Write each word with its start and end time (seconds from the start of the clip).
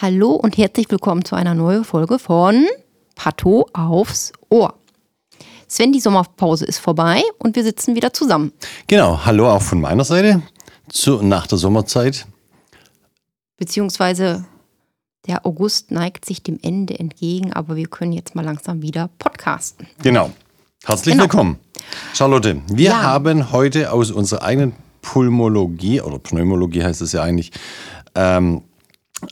Hallo 0.00 0.32
und 0.32 0.58
herzlich 0.58 0.90
willkommen 0.90 1.24
zu 1.24 1.36
einer 1.36 1.54
neuen 1.54 1.84
Folge 1.84 2.18
von 2.18 2.66
Patho 3.14 3.66
aufs 3.72 4.32
Ohr. 4.50 4.74
Sven, 5.68 5.92
die 5.92 6.00
Sommerpause 6.00 6.64
ist 6.64 6.78
vorbei 6.78 7.22
und 7.38 7.56
wir 7.56 7.64
sitzen 7.64 7.94
wieder 7.96 8.12
zusammen. 8.12 8.52
Genau, 8.86 9.24
hallo 9.24 9.48
auch 9.50 9.62
von 9.62 9.80
meiner 9.80 10.04
Seite 10.04 10.42
zu, 10.88 11.22
nach 11.22 11.46
der 11.46 11.58
Sommerzeit. 11.58 12.26
Beziehungsweise 13.56 14.44
der 15.26 15.44
August 15.46 15.90
neigt 15.90 16.24
sich 16.24 16.42
dem 16.42 16.58
Ende 16.62 16.98
entgegen, 16.98 17.52
aber 17.52 17.74
wir 17.74 17.86
können 17.88 18.12
jetzt 18.12 18.34
mal 18.34 18.44
langsam 18.44 18.82
wieder 18.82 19.08
podcasten. 19.18 19.86
Genau. 20.02 20.30
Herzlich 20.84 21.14
Genau. 21.14 21.24
willkommen. 21.24 21.58
Charlotte, 22.14 22.60
wir 22.68 22.90
Ja. 22.90 23.02
haben 23.02 23.50
heute 23.50 23.90
aus 23.92 24.10
unserer 24.12 24.42
eigenen 24.42 24.74
Pulmologie 25.02 26.00
oder 26.00 26.18
Pneumologie 26.18 26.84
heißt 26.84 27.00
es 27.00 27.12
ja 27.12 27.22
eigentlich, 27.22 27.50
ähm, 28.14 28.62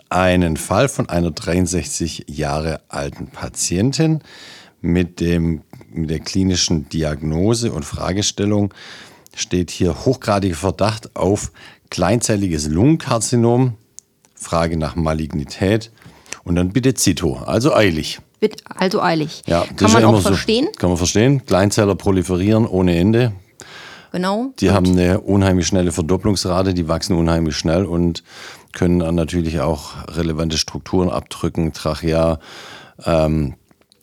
einen 0.08 0.56
Fall 0.56 0.88
von 0.88 1.08
einer 1.08 1.30
63 1.30 2.26
Jahre 2.28 2.80
alten 2.88 3.28
Patientin 3.28 4.20
mit, 4.80 5.20
dem, 5.20 5.62
mit 5.90 6.10
der 6.10 6.20
klinischen 6.20 6.88
Diagnose 6.88 7.72
und 7.72 7.84
Fragestellung 7.84 8.72
steht 9.34 9.70
hier 9.70 10.04
hochgradiger 10.04 10.56
Verdacht 10.56 11.16
auf 11.16 11.52
kleinzelliges 11.90 12.68
Lungenkarzinom, 12.68 13.74
Frage 14.34 14.76
nach 14.76 14.94
Malignität 14.94 15.90
und 16.44 16.56
dann 16.56 16.72
bitte 16.72 16.94
Zito, 16.94 17.36
also 17.36 17.74
eilig. 17.74 18.20
Also 18.76 19.00
eilig. 19.00 19.42
Ja, 19.46 19.64
das 19.76 19.92
Kann 19.92 20.02
man 20.02 20.14
auch 20.16 20.20
verstehen. 20.20 20.66
So, 20.66 20.78
kann 20.78 20.90
man 20.90 20.98
verstehen. 20.98 21.46
Kleinzeller 21.46 21.94
proliferieren 21.94 22.66
ohne 22.66 22.94
Ende. 22.96 23.32
Genau. 24.12 24.52
Die 24.60 24.70
haben 24.70 24.86
eine 24.92 25.20
unheimlich 25.20 25.66
schnelle 25.66 25.92
Verdopplungsrate, 25.92 26.74
die 26.74 26.86
wachsen 26.86 27.16
unheimlich 27.16 27.56
schnell 27.56 27.84
und 27.84 28.22
können 28.74 28.98
dann 28.98 29.14
natürlich 29.14 29.60
auch 29.60 29.92
relevante 30.08 30.58
Strukturen 30.58 31.08
abdrücken, 31.08 31.72
Trachea, 31.72 32.38
ähm, 33.04 33.54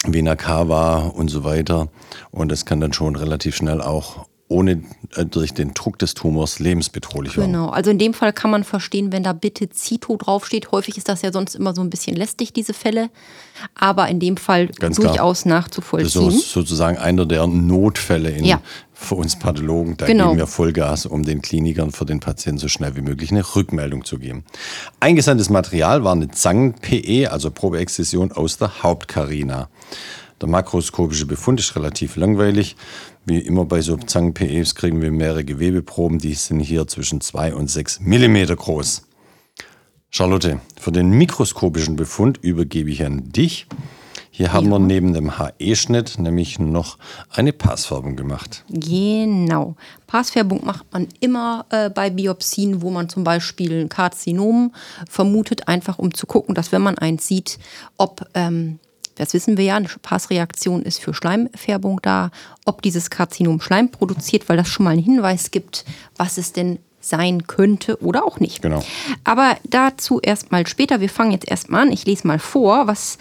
Vena 0.05 0.36
cava 0.36 1.05
und 1.08 1.27
so 1.27 1.44
weiter. 1.44 1.89
Und 2.31 2.52
das 2.52 2.66
kann 2.66 2.80
dann 2.80 2.94
schon 2.94 3.16
relativ 3.16 3.55
schnell 3.55 3.81
auch 3.81 4.25
ohne 4.52 4.83
äh, 5.16 5.25
durch 5.25 5.53
den 5.53 5.73
Druck 5.73 5.97
des 5.97 6.13
Tumors 6.13 6.59
lebensbedrohlich 6.59 7.38
werden. 7.38 7.52
Genau, 7.53 7.69
also 7.69 7.89
in 7.89 7.97
dem 7.97 8.13
Fall 8.13 8.33
kann 8.33 8.52
man 8.52 8.63
verstehen, 8.63 9.11
wenn 9.11 9.23
da 9.23 9.33
bitte 9.33 9.69
Zito 9.69 10.17
draufsteht. 10.17 10.71
Häufig 10.71 10.97
ist 10.97 11.09
das 11.09 11.21
ja 11.21 11.31
sonst 11.31 11.55
immer 11.55 11.73
so 11.73 11.81
ein 11.81 11.89
bisschen 11.89 12.16
lästig, 12.16 12.53
diese 12.53 12.73
Fälle. 12.73 13.09
Aber 13.75 14.08
in 14.09 14.19
dem 14.19 14.38
Fall 14.38 14.67
Ganz 14.67 14.97
klar. 14.97 15.09
durchaus 15.13 15.38
Das 15.38 15.38
ist 15.39 15.43
so, 15.43 15.49
nachzuvollziehen. 15.49 16.31
sozusagen 16.31 16.97
einer 16.97 17.25
der 17.25 17.47
Notfälle 17.47 18.30
in, 18.31 18.43
Ja. 18.45 18.61
für 18.93 19.16
uns 19.16 19.38
Pathologen. 19.39 19.97
Da 19.97 20.05
Genau. 20.05 20.27
geben 20.30 20.39
wir 20.39 20.47
Vollgas, 20.47 21.05
um 21.05 21.23
den 21.23 21.41
Klinikern 21.41 21.91
für 21.91 22.05
den 22.05 22.19
Patienten 22.19 22.59
so 22.59 22.67
schnell 22.67 22.95
wie 22.95 23.02
möglich 23.02 23.31
eine 23.31 23.43
Rückmeldung 23.55 24.03
zu 24.05 24.19
geben. 24.19 24.43
Eingesandtes 24.99 25.49
Material 25.49 26.03
war 26.03 26.11
eine 26.13 26.30
Zangen-PE, 26.30 27.31
also 27.31 27.52
Probeexzision 27.52 28.31
aus 28.31 28.58
der 28.58 28.83
Hauptkarina. 28.83 29.70
Der 30.42 30.49
makroskopische 30.49 31.27
Befund 31.27 31.59
ist 31.59 31.76
relativ 31.76 32.15
langweilig. 32.15 32.76
Wie 33.26 33.39
immer 33.39 33.65
bei 33.65 33.82
so 33.82 33.98
Zangen-PEs 33.98 34.76
kriegen 34.76 35.02
wir 35.02 35.11
mehrere 35.11 35.43
Gewebeproben, 35.43 36.17
die 36.17 36.33
sind 36.33 36.59
hier 36.59 36.87
zwischen 36.87 37.21
2 37.21 37.54
und 37.54 37.70
6 37.70 37.99
Millimeter 37.99 38.55
groß. 38.55 39.04
Charlotte, 40.09 40.59
für 40.80 40.92
den 40.92 41.11
mikroskopischen 41.11 41.95
Befund 41.95 42.39
übergebe 42.42 42.89
ich 42.89 43.05
an 43.05 43.32
dich. 43.32 43.67
Hier 44.33 44.54
haben 44.54 44.70
wir 44.70 44.80
neben 44.80 45.14
dem 45.14 45.37
HE-Schnitt 45.37 46.17
nämlich 46.17 46.58
noch 46.58 46.98
eine 47.30 47.54
Passfärbung 47.54 48.15
gemacht. 48.15 48.64
Genau. 48.70 49.76
Passfärbung 50.08 50.65
macht 50.65 50.92
man 50.92 51.08
immer 51.20 51.65
äh, 51.70 51.89
bei 51.89 52.09
Biopsien, 52.09 52.82
wo 52.82 52.89
man 52.89 53.08
zum 53.08 53.23
Beispiel 53.23 53.82
ein 53.82 53.89
Karzinom 53.89 54.73
vermutet, 55.08 55.67
einfach 55.67 55.99
um 55.99 56.14
zu 56.14 56.26
gucken, 56.26 56.55
dass 56.55 56.71
wenn 56.71 56.82
man 56.82 56.98
eins 56.98 57.27
sieht, 57.27 57.59
ob, 57.98 58.26
ähm, 58.33 58.80
das 59.16 59.33
wissen 59.33 59.58
wir 59.58 59.66
ja, 59.66 59.76
eine 59.76 59.88
Passreaktion 60.02 60.82
ist 60.83 61.02
für 61.02 61.14
Schleimfärbung 61.14 61.99
da, 62.02 62.32
ob 62.66 62.82
dieses 62.82 63.10
Karzinom 63.10 63.61
Schleim 63.61 63.89
produziert, 63.89 64.49
weil 64.49 64.58
das 64.58 64.67
schon 64.67 64.83
mal 64.83 64.92
einen 64.92 65.04
Hinweis 65.04 65.52
gibt, 65.52 65.86
was 66.17 66.38
es 66.38 66.54
denn 66.54 66.80
sein 67.02 67.48
könnte 67.48 68.02
oder 68.02 68.23
auch 68.23 68.39
nicht. 68.39 68.61
Genau. 68.61 68.83
Aber 69.23 69.58
dazu 69.64 70.20
erstmal 70.21 70.67
später. 70.67 71.02
Wir 71.02 71.10
fangen 71.10 71.32
jetzt 71.32 71.50
erstmal 71.50 71.82
an. 71.82 71.92
Ich 71.92 72.05
lese 72.05 72.27
mal 72.27 72.39
vor, 72.39 72.88
was 72.88 73.17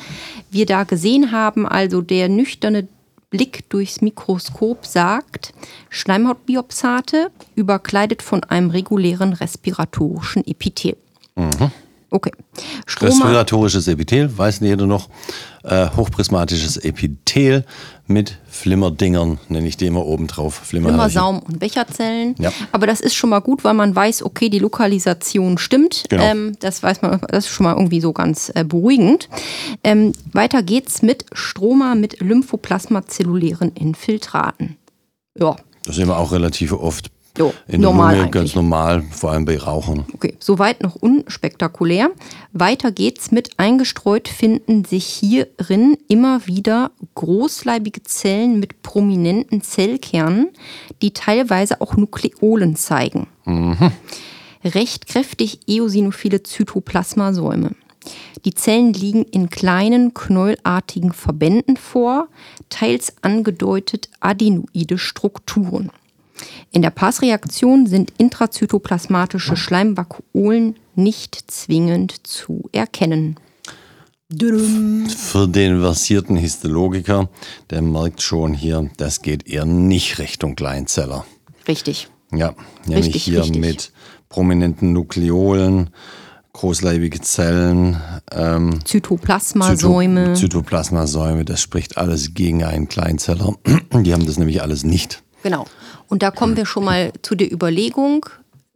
wir 0.50 0.67
da 0.67 0.84
gesehen 0.84 1.33
haben. 1.33 1.67
Also 1.67 2.03
der 2.03 2.29
nüchterne 2.29 2.87
Blick 3.31 3.69
durchs 3.71 4.00
Mikroskop 4.00 4.84
sagt, 4.84 5.55
Schleimhautbiopsate 5.89 7.31
überkleidet 7.55 8.23
von 8.23 8.45
einem 8.45 8.71
regulären 8.71 9.33
respiratorischen 9.33 10.47
Epithel. 10.47 10.97
Okay. 12.10 12.32
Stroma, 12.87 13.12
Respiratorisches 13.12 13.87
Epithel, 13.87 14.37
weiß 14.37 14.60
nicht 14.60 14.71
jeder 14.71 14.87
noch. 14.87 15.09
Äh, 15.62 15.88
hochprismatisches 15.94 16.78
Epithel 16.78 17.65
mit 18.06 18.38
Flimmerdingern, 18.48 19.38
nenne 19.48 19.69
ich 19.69 19.76
die 19.76 19.87
immer 19.87 20.04
oben 20.04 20.26
drauf. 20.26 20.54
Flimmerhärchen. 20.54 21.10
Saum 21.10 21.38
und 21.41 21.60
Becherzellen. 21.60 22.34
Ja. 22.38 22.50
Aber 22.72 22.87
das 22.87 23.00
ist 23.00 23.15
schon 23.15 23.31
mal 23.31 23.41
gut, 23.41 23.62
weil 23.62 23.75
man 23.75 23.94
weiß, 23.94 24.22
okay, 24.25 24.49
die 24.49 24.59
Lokalisation 24.59 25.59
stimmt. 25.59 26.04
Genau. 26.09 26.25
Ähm, 26.25 26.56
das 26.60 26.82
weiß 26.82 27.03
man, 27.03 27.20
das 27.28 27.44
ist 27.44 27.50
schon 27.53 27.65
mal 27.65 27.75
irgendwie 27.76 28.00
so 28.00 28.12
ganz 28.12 28.50
äh, 28.54 28.65
beruhigend. 28.65 29.28
Ähm, 29.84 30.12
weiter 30.32 30.62
geht's 30.62 31.03
mit 31.03 31.26
Stroma 31.32 31.94
mit 31.94 32.20
Lymphoplasma-zellulären 32.20 33.72
Infiltraten. 33.72 34.76
Ja, 35.38 35.56
Das 35.84 35.94
sehen 35.97 36.09
wir 36.09 36.19
auch 36.19 36.32
relativ 36.32 36.72
oft 36.72 37.10
Jo, 37.41 37.55
in 37.69 37.81
normal 37.81 38.12
der 38.12 38.19
Lunge, 38.25 38.31
ganz 38.33 38.55
normal, 38.55 39.03
vor 39.11 39.33
allem 39.33 39.47
bei 39.47 39.56
Rauchern. 39.56 40.05
Okay, 40.12 40.34
soweit 40.41 40.83
noch 40.83 40.95
unspektakulär. 40.97 42.11
Weiter 42.53 42.93
geht's 42.93 43.31
mit 43.31 43.59
eingestreut 43.59 44.28
finden 44.28 44.84
sich 44.84 45.06
hierin 45.06 45.97
immer 46.06 46.47
wieder 46.47 46.91
großleibige 47.15 48.03
Zellen 48.03 48.61
mit 48.61 48.83
prominenten 48.83 49.62
Zellkernen, 49.62 50.50
die 51.00 51.12
teilweise 51.12 51.81
auch 51.81 51.97
Nukleolen 51.97 52.77
zeigen. 52.77 53.27
Recht 54.62 55.06
kräftig 55.06 55.61
eosinophile 55.67 56.43
Zytoplasmasäume. 56.43 57.71
Die 58.45 58.53
Zellen 58.53 58.93
liegen 58.93 59.25
in 59.25 59.49
kleinen, 59.49 60.12
knäulartigen 60.12 61.15
Verbänden 61.15 61.79
vor, 61.79 62.29
teils 62.69 63.15
angedeutet 63.23 64.11
adenoide 64.21 64.99
Strukturen. 64.99 65.91
In 66.71 66.83
der 66.83 66.91
Passreaktion 66.91 67.87
sind 67.87 68.12
intrazytoplasmatische 68.19 69.56
Schleimvakuolen 69.56 70.77
nicht 70.95 71.51
zwingend 71.51 72.27
zu 72.27 72.69
erkennen. 72.73 73.37
Für 74.33 75.49
den 75.49 75.81
versierten 75.81 76.37
Histologiker, 76.37 77.29
der 77.71 77.83
merkt 77.83 78.23
schon 78.23 78.55
hier, 78.55 78.89
das 78.97 79.23
geht 79.23 79.49
eher 79.49 79.65
nicht 79.65 80.19
Richtung 80.21 80.55
Kleinzeller. 80.55 81.25
Richtig. 81.67 82.09
Ja, 82.32 82.55
nämlich 82.87 83.06
Richtig, 83.06 83.25
hier 83.25 83.41
richtig. 83.41 83.61
mit 83.61 83.93
prominenten 84.29 84.93
Nukleolen, 84.93 85.91
großleibige 86.53 87.20
Zellen, 87.20 87.97
ähm, 88.31 88.79
Zytoplasmasäume. 88.85 90.35
Zyto- 90.35 90.41
Zytoplasmasäume, 90.41 91.44
das 91.44 91.61
spricht 91.61 91.99
alles 91.99 92.32
gegen 92.35 92.62
einen 92.62 92.88
Kleinzeller. 92.88 93.55
Die 93.93 94.12
haben 94.12 94.26
das 94.26 94.38
nämlich 94.38 94.62
alles 94.62 94.85
nicht. 94.85 95.25
Genau. 95.42 95.66
Und 96.08 96.22
da 96.22 96.31
kommen 96.31 96.56
wir 96.56 96.66
schon 96.66 96.84
mal 96.84 97.12
zu 97.22 97.34
der 97.34 97.52
Überlegung, 97.52 98.26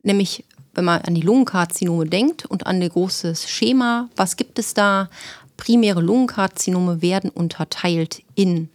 nämlich 0.02 0.44
wenn 0.74 0.84
man 0.84 1.02
an 1.02 1.14
die 1.14 1.20
Lungenkarzinome 1.20 2.06
denkt 2.06 2.46
und 2.46 2.66
an 2.66 2.82
ein 2.82 2.88
großes 2.88 3.48
Schema, 3.48 4.08
was 4.16 4.36
gibt 4.36 4.58
es 4.58 4.74
da? 4.74 5.08
Primäre 5.56 6.00
Lungenkarzinome 6.00 7.00
werden 7.00 7.30
unterteilt 7.30 8.22
in 8.34 8.68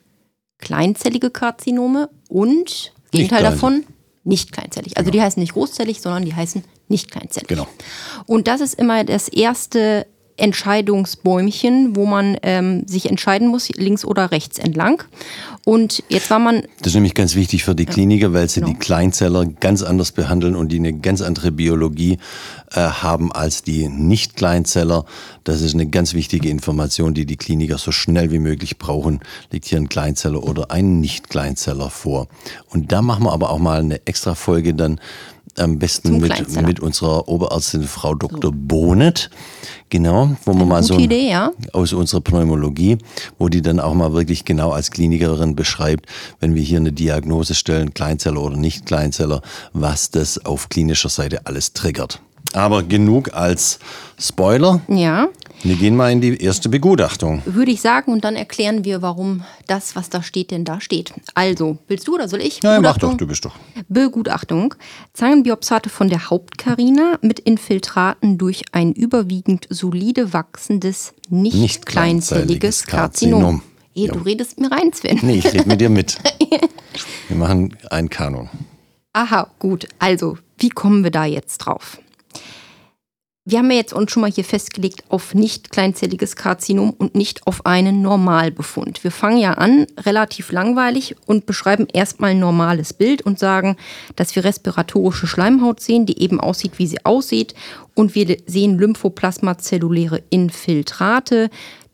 kleinzellige 0.59 1.29
Karzinome 1.29 2.09
und 2.29 2.93
Gegenteil 3.11 3.43
davon 3.43 3.83
nicht 4.23 4.51
kleinzellig. 4.51 4.97
Also 4.97 5.11
die 5.11 5.21
heißen 5.21 5.41
nicht 5.41 5.53
großzellig, 5.53 6.01
sondern 6.01 6.23
die 6.25 6.35
heißen 6.35 6.63
nicht 6.87 7.11
kleinzellig. 7.11 7.47
Genau. 7.47 7.67
Und 8.25 8.47
das 8.47 8.61
ist 8.61 8.75
immer 8.75 9.03
das 9.03 9.27
erste 9.27 10.05
Entscheidungsbäumchen, 10.39 11.95
wo 11.95 12.05
man 12.05 12.37
ähm, 12.43 12.83
sich 12.87 13.09
entscheiden 13.09 13.47
muss, 13.47 13.69
links 13.69 14.05
oder 14.05 14.31
rechts 14.31 14.57
entlang. 14.59 15.03
Und 15.65 16.03
jetzt 16.09 16.29
war 16.29 16.39
man. 16.39 16.63
Das 16.79 16.87
ist 16.87 16.95
nämlich 16.95 17.13
ganz 17.13 17.35
wichtig 17.35 17.63
für 17.63 17.75
die 17.75 17.85
Kliniker, 17.85 18.33
weil 18.33 18.49
sie 18.49 18.61
genau. 18.61 18.73
die 18.73 18.79
Kleinzeller 18.79 19.45
ganz 19.45 19.83
anders 19.83 20.11
behandeln 20.11 20.55
und 20.55 20.71
die 20.71 20.79
eine 20.79 20.93
ganz 20.93 21.21
andere 21.21 21.51
Biologie 21.51 22.17
äh, 22.71 22.79
haben 22.79 23.31
als 23.31 23.63
die 23.63 23.87
Nicht-Kleinzeller. 23.87 25.05
Das 25.43 25.61
ist 25.61 25.73
eine 25.73 25.87
ganz 25.87 26.13
wichtige 26.13 26.49
Information, 26.49 27.13
die 27.13 27.25
die 27.25 27.37
Kliniker 27.37 27.77
so 27.77 27.91
schnell 27.91 28.31
wie 28.31 28.39
möglich 28.39 28.77
brauchen. 28.77 29.19
Liegt 29.51 29.65
hier 29.65 29.77
ein 29.77 29.89
Kleinzeller 29.89 30.43
oder 30.43 30.71
ein 30.71 30.99
Nicht-Kleinzeller 30.99 31.89
vor. 31.89 32.27
Und 32.69 32.91
da 32.91 33.01
machen 33.01 33.25
wir 33.25 33.33
aber 33.33 33.49
auch 33.49 33.59
mal 33.59 33.79
eine 33.79 34.05
extra 34.07 34.35
Folge 34.35 34.73
dann 34.73 34.99
am 35.59 35.79
besten 35.79 36.19
mit, 36.19 36.61
mit 36.61 36.79
unserer 36.79 37.27
Oberärztin 37.27 37.83
Frau 37.83 38.15
Dr. 38.15 38.51
So. 38.51 38.53
Bonet. 38.53 39.29
Genau, 39.91 40.35
wo 40.45 40.53
man 40.53 40.67
mal 40.67 40.83
so 40.83 40.99
Idee, 40.99 41.29
ja. 41.29 41.51
aus 41.73 41.93
unserer 41.93 42.21
Pneumologie, 42.21 42.99
wo 43.39 43.49
die 43.49 43.63
dann 43.63 43.79
auch 43.79 43.95
mal 43.95 44.13
wirklich 44.13 44.45
genau 44.45 44.69
als 44.69 44.91
Klinikerin 44.91 45.55
beschreibt, 45.55 46.05
wenn 46.39 46.53
wir 46.53 46.61
hier 46.61 46.77
eine 46.77 46.91
Diagnose 46.91 47.55
stellen, 47.55 47.95
Kleinzeller 47.95 48.39
oder 48.39 48.55
nicht 48.55 48.85
Kleinzeller, 48.85 49.41
was 49.73 50.11
das 50.11 50.45
auf 50.45 50.69
klinischer 50.69 51.09
Seite 51.09 51.47
alles 51.47 51.73
triggert. 51.73 52.21
Aber 52.53 52.83
genug 52.83 53.33
als 53.33 53.79
Spoiler. 54.19 54.81
Ja. 54.87 55.27
Wir 55.61 55.75
gehen 55.75 55.95
mal 55.95 56.11
in 56.11 56.21
die 56.21 56.41
erste 56.41 56.69
Begutachtung. 56.69 57.41
Würde 57.45 57.71
ich 57.71 57.81
sagen, 57.81 58.13
und 58.13 58.23
dann 58.23 58.37
erklären 58.37 58.85
wir, 58.85 59.01
warum 59.01 59.43
das, 59.67 59.95
was 59.95 60.09
da 60.09 60.23
steht, 60.23 60.51
denn 60.51 60.63
da 60.63 60.79
steht. 60.79 61.13
Also, 61.33 61.77
willst 61.87 62.07
du 62.07 62.15
oder 62.15 62.29
soll 62.29 62.41
ich? 62.41 62.61
Ja, 62.63 62.79
mach 62.79 62.97
doch, 62.97 63.17
du 63.17 63.27
bist 63.27 63.43
doch. 63.43 63.55
Begutachtung. 63.89 64.73
Zangenbiopsate 65.13 65.89
von 65.89 66.07
der 66.07 66.29
Hauptkarina 66.29 67.19
mit 67.21 67.39
Infiltraten 67.39 68.37
durch 68.37 68.63
ein 68.71 68.93
überwiegend 68.93 69.67
solide 69.69 70.31
wachsendes, 70.31 71.13
nicht, 71.29 71.55
nicht 71.55 71.85
kleinzelliges 71.85 72.85
Karzinom. 72.85 73.41
Karzinom. 73.41 73.61
Ehe, 73.95 74.07
ja. 74.07 74.13
du 74.13 74.19
redest 74.19 74.59
mir 74.59 74.71
rein, 74.71 74.93
Sven. 74.93 75.19
Nee, 75.21 75.39
ich 75.39 75.45
rede 75.45 75.67
mit 75.67 75.81
dir 75.81 75.89
mit. 75.89 76.17
wir 77.27 77.37
machen 77.37 77.75
einen 77.89 78.09
Kanon. 78.09 78.49
Aha, 79.11 79.49
gut. 79.59 79.87
Also, 79.99 80.37
wie 80.57 80.69
kommen 80.69 81.03
wir 81.03 81.11
da 81.11 81.25
jetzt 81.25 81.57
drauf? 81.57 81.99
Wir 83.49 83.57
haben 83.57 83.71
ja 83.71 83.77
jetzt 83.77 83.93
uns 83.93 84.11
schon 84.11 84.21
mal 84.21 84.29
hier 84.29 84.43
festgelegt 84.43 85.03
auf 85.09 85.33
nicht 85.33 85.71
kleinzelliges 85.71 86.35
Karzinom 86.35 86.91
und 86.91 87.15
nicht 87.15 87.47
auf 87.47 87.65
einen 87.65 88.03
Normalbefund. 88.03 89.03
Wir 89.03 89.09
fangen 89.09 89.39
ja 89.39 89.53
an, 89.53 89.87
relativ 89.97 90.51
langweilig 90.51 91.15
und 91.25 91.47
beschreiben 91.47 91.87
erstmal 91.91 92.29
ein 92.29 92.39
normales 92.39 92.93
Bild 92.93 93.23
und 93.23 93.39
sagen, 93.39 93.75
dass 94.15 94.35
wir 94.35 94.43
respiratorische 94.43 95.25
Schleimhaut 95.25 95.79
sehen, 95.79 96.05
die 96.05 96.21
eben 96.21 96.39
aussieht, 96.39 96.73
wie 96.77 96.85
sie 96.85 97.03
aussieht. 97.05 97.55
Und 97.95 98.13
wir 98.13 98.37
sehen 98.45 98.77
Lymphoplasmazelluläre 98.77 100.21
Infiltrate, 100.29 101.49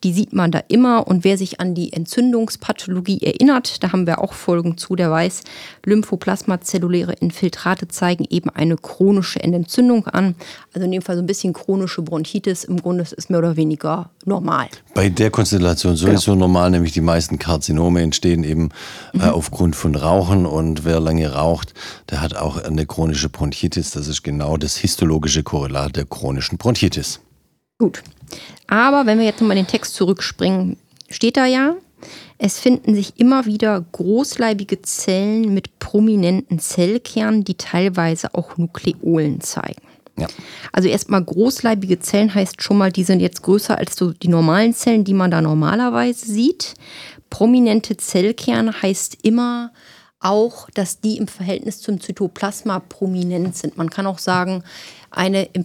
die 0.06 0.14
sieht 0.14 0.34
man 0.34 0.52
da 0.52 0.62
immer. 0.68 1.08
Und 1.08 1.24
wer 1.24 1.36
sich 1.36 1.60
an 1.60 1.74
die 1.74 1.92
Entzündungspathologie 1.92 3.24
erinnert, 3.24 3.84
da 3.84 3.92
haben 3.92 4.06
wir 4.06 4.20
auch 4.20 4.34
Folgen 4.34 4.78
zu, 4.78 4.96
der 4.96 5.10
weiß, 5.10 5.42
Lymphoplasmazelluläre 5.84 7.14
Infiltrate 7.14 7.88
zeigen 7.88 8.24
eben 8.30 8.52
eine 8.52 8.76
chronische 8.76 9.42
Entzündung 9.42 10.06
an. 10.06 10.36
Also 10.76 10.86
in 10.86 10.92
dem 10.92 11.02
Fall 11.02 11.16
so 11.16 11.24
ein 11.24 11.26
bisschen 11.26 11.54
chronische 11.54 12.04
Bronchitis. 12.04 12.66
Im 12.66 12.80
Grunde 12.80 13.02
ist 13.02 13.16
es 13.18 13.30
mehr 13.30 13.40
oder 13.40 13.56
weniger 13.56 14.12
normal. 14.26 14.68
Bei 14.94 15.10
der 15.10 15.32
Konstellation 15.32 15.96
sowieso 15.96 16.34
genau. 16.34 16.46
normal, 16.46 16.70
nämlich 16.70 16.92
die 16.92 17.02
meisten 17.02 17.40
Karzinome 17.40 18.04
entstehen 18.04 18.44
eben 18.44 18.70
äh, 19.14 19.18
mhm. 19.18 19.24
äh, 19.24 19.30
aufgrund 19.30 19.76
von 19.76 19.96
Rauchen. 19.96 20.46
Und 20.46 20.86
wer 20.86 21.00
lange 21.00 21.34
raucht, 21.34 21.74
der 22.12 22.22
hat 22.22 22.36
auch 22.36 22.58
eine 22.58 22.86
chronische 22.86 23.30
Bronchitis. 23.30 23.90
Das 23.90 24.08
ist 24.08 24.22
genau 24.22 24.58
das 24.58 24.78
histologische 24.78 25.42
Korrelat 25.42 25.96
der 25.96 26.06
chronischen 26.06 26.60
Bronchitis. 26.60 27.22
Gut. 27.80 28.04
Aber 28.68 29.06
wenn 29.06 29.20
wir 29.20 29.26
jetzt 29.26 29.42
nochmal 29.42 29.56
den 29.56 29.68
Text 29.68 29.96
zurückspringen, 29.96 30.78
steht 31.10 31.38
da 31.38 31.46
ja, 31.46 31.76
es 32.38 32.60
finden 32.60 32.96
sich 32.96 33.14
immer 33.20 33.46
wieder 33.46 33.84
großleibige 33.92 34.82
Zellen 34.82 35.54
mit 35.54 35.80
prominenten 35.80 36.60
Zellkernen, 36.60 37.44
die 37.44 37.56
teilweise 37.56 38.34
auch 38.34 38.58
Nukleolen 38.58 39.42
zeigen. 39.42 39.82
Ja. 40.18 40.28
Also 40.72 40.88
erstmal 40.88 41.24
großleibige 41.24 42.00
Zellen 42.00 42.34
heißt 42.34 42.62
schon 42.62 42.78
mal, 42.78 42.92
die 42.92 43.04
sind 43.04 43.20
jetzt 43.20 43.42
größer 43.42 43.78
als 43.78 43.96
so 43.96 44.12
die 44.12 44.28
normalen 44.28 44.74
Zellen, 44.74 45.04
die 45.04 45.14
man 45.14 45.32
da 45.32 45.42
normalerweise 45.42 46.26
sieht. 46.26 46.76
Prominente 47.30 47.98
Zellkerne 47.98 48.82
heißt 48.82 49.18
immer 49.24 49.72
auch, 50.20 50.70
dass 50.74 51.02
die 51.02 51.18
im 51.18 51.28
Verhältnis 51.28 51.82
zum 51.82 52.00
Zytoplasma 52.00 52.80
prominent 52.80 53.56
sind. 53.56 53.78
Man 53.78 53.90
kann 53.90 54.08
auch 54.08 54.20
sagen, 54.20 54.64
eine 55.12 55.44
im 55.54 55.64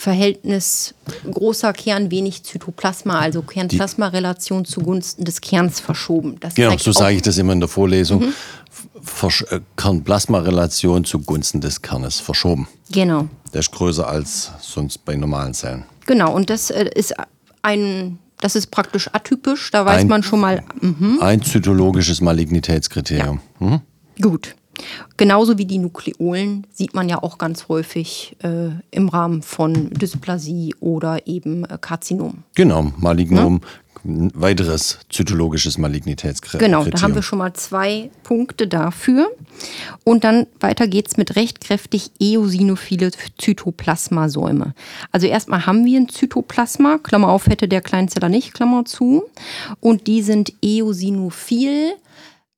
Verhältnis 0.00 0.94
großer 1.30 1.72
Kern, 1.74 2.10
wenig 2.10 2.42
Zytoplasma, 2.42 3.18
also 3.18 3.42
Kernplasma-Relation 3.42 4.64
zugunsten 4.64 5.24
des 5.24 5.42
Kerns 5.42 5.78
verschoben. 5.78 6.36
Das 6.40 6.54
genau, 6.54 6.76
so 6.78 6.92
sage 6.92 7.16
ich 7.16 7.22
das 7.22 7.36
immer 7.36 7.52
in 7.52 7.60
der 7.60 7.68
Vorlesung. 7.68 8.20
Mhm. 8.22 8.32
Äh, 9.50 9.60
Kernplasma-Relation 9.76 11.04
zugunsten 11.04 11.60
des 11.60 11.82
Kernes 11.82 12.18
verschoben. 12.18 12.66
Genau. 12.90 13.28
Der 13.52 13.60
ist 13.60 13.72
größer 13.72 14.08
als 14.08 14.50
sonst 14.60 15.04
bei 15.04 15.14
normalen 15.16 15.52
Zellen. 15.52 15.84
Genau, 16.06 16.34
und 16.34 16.48
das 16.48 16.70
äh, 16.70 16.88
ist 16.94 17.14
ein 17.62 18.18
das 18.40 18.56
ist 18.56 18.68
praktisch 18.68 19.10
atypisch, 19.12 19.70
da 19.70 19.84
weiß 19.84 20.00
ein, 20.00 20.08
man 20.08 20.22
schon 20.22 20.40
mal. 20.40 20.62
Mh. 20.80 21.22
Ein 21.22 21.42
zytologisches 21.42 22.22
Malignitätskriterium. 22.22 23.40
Ja. 23.60 23.66
Mhm. 23.66 23.80
Gut. 24.18 24.54
Genauso 25.16 25.58
wie 25.58 25.66
die 25.66 25.78
Nukleolen 25.78 26.66
sieht 26.72 26.94
man 26.94 27.08
ja 27.08 27.22
auch 27.22 27.38
ganz 27.38 27.68
häufig 27.68 28.36
äh, 28.42 28.70
im 28.90 29.08
Rahmen 29.08 29.42
von 29.42 29.90
Dysplasie 29.90 30.74
oder 30.80 31.26
eben 31.26 31.64
äh, 31.64 31.78
Karzinom. 31.80 32.44
Genau, 32.54 32.92
Malignom, 32.96 33.60
ja? 33.62 33.68
weiteres 34.04 34.98
zytologisches 35.10 35.76
Malignitätskriterium. 35.78 36.84
Genau, 36.84 36.90
da 36.90 37.02
haben 37.02 37.14
wir 37.14 37.22
schon 37.22 37.38
mal 37.38 37.52
zwei 37.52 38.10
Punkte 38.22 38.66
dafür. 38.66 39.30
Und 40.04 40.24
dann 40.24 40.46
weiter 40.58 40.86
geht 40.86 41.08
es 41.08 41.16
mit 41.16 41.36
recht 41.36 41.60
kräftig 41.60 42.10
eosinophile 42.18 43.10
Zytoplasmasäume. 43.38 44.74
Also 45.12 45.26
erstmal 45.26 45.66
haben 45.66 45.84
wir 45.84 46.00
ein 46.00 46.08
Zytoplasma, 46.08 46.98
Klammer 46.98 47.28
auf, 47.28 47.46
hätte 47.46 47.68
der 47.68 47.82
Kleinzeller 47.82 48.28
nicht, 48.28 48.54
Klammer 48.54 48.84
zu. 48.84 49.24
Und 49.80 50.06
die 50.06 50.22
sind 50.22 50.54
eosinophil 50.62 51.92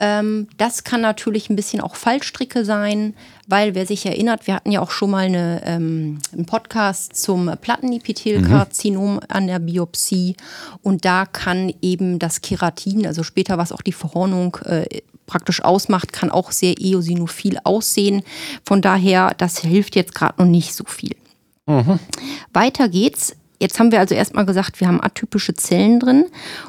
ähm, 0.02 0.48
das 0.58 0.82
kann 0.82 1.00
natürlich 1.00 1.48
ein 1.48 1.54
bisschen 1.54 1.80
auch 1.80 1.94
Fallstricke 1.94 2.64
sein, 2.64 3.14
weil 3.46 3.76
wer 3.76 3.86
sich 3.86 4.04
erinnert, 4.04 4.48
wir 4.48 4.56
hatten 4.56 4.72
ja 4.72 4.80
auch 4.80 4.90
schon 4.90 5.12
mal 5.12 5.26
eine, 5.26 5.62
ähm, 5.64 6.18
einen 6.32 6.44
Podcast 6.44 7.14
zum 7.14 7.48
Plattenepithelkarzinom 7.60 9.14
mhm. 9.14 9.20
an 9.28 9.46
der 9.46 9.60
Biopsie 9.60 10.34
und 10.82 11.04
da 11.04 11.24
kann 11.24 11.72
eben 11.82 12.18
das 12.18 12.40
Keratin, 12.40 13.06
also 13.06 13.22
später 13.22 13.58
was 13.58 13.70
auch 13.70 13.80
die 13.80 13.92
Verhornung 13.92 14.56
äh, 14.64 15.02
praktisch 15.26 15.62
ausmacht, 15.62 16.12
kann 16.12 16.32
auch 16.32 16.50
sehr 16.50 16.74
eosinophil 16.80 17.58
aussehen. 17.62 18.22
Von 18.64 18.82
daher, 18.82 19.34
das 19.38 19.58
hilft 19.58 19.94
jetzt 19.94 20.16
gerade 20.16 20.42
noch 20.42 20.50
nicht 20.50 20.74
so 20.74 20.82
viel. 20.84 21.14
Mhm. 21.66 22.00
Weiter 22.52 22.88
geht's. 22.88 23.36
Jetzt 23.60 23.78
haben 23.78 23.92
wir 23.92 24.00
also 24.00 24.16
erstmal 24.16 24.46
gesagt, 24.46 24.80
wir 24.80 24.88
haben 24.88 25.00
atypische 25.00 25.54
Zellen 25.54 26.00
drin 26.00 26.24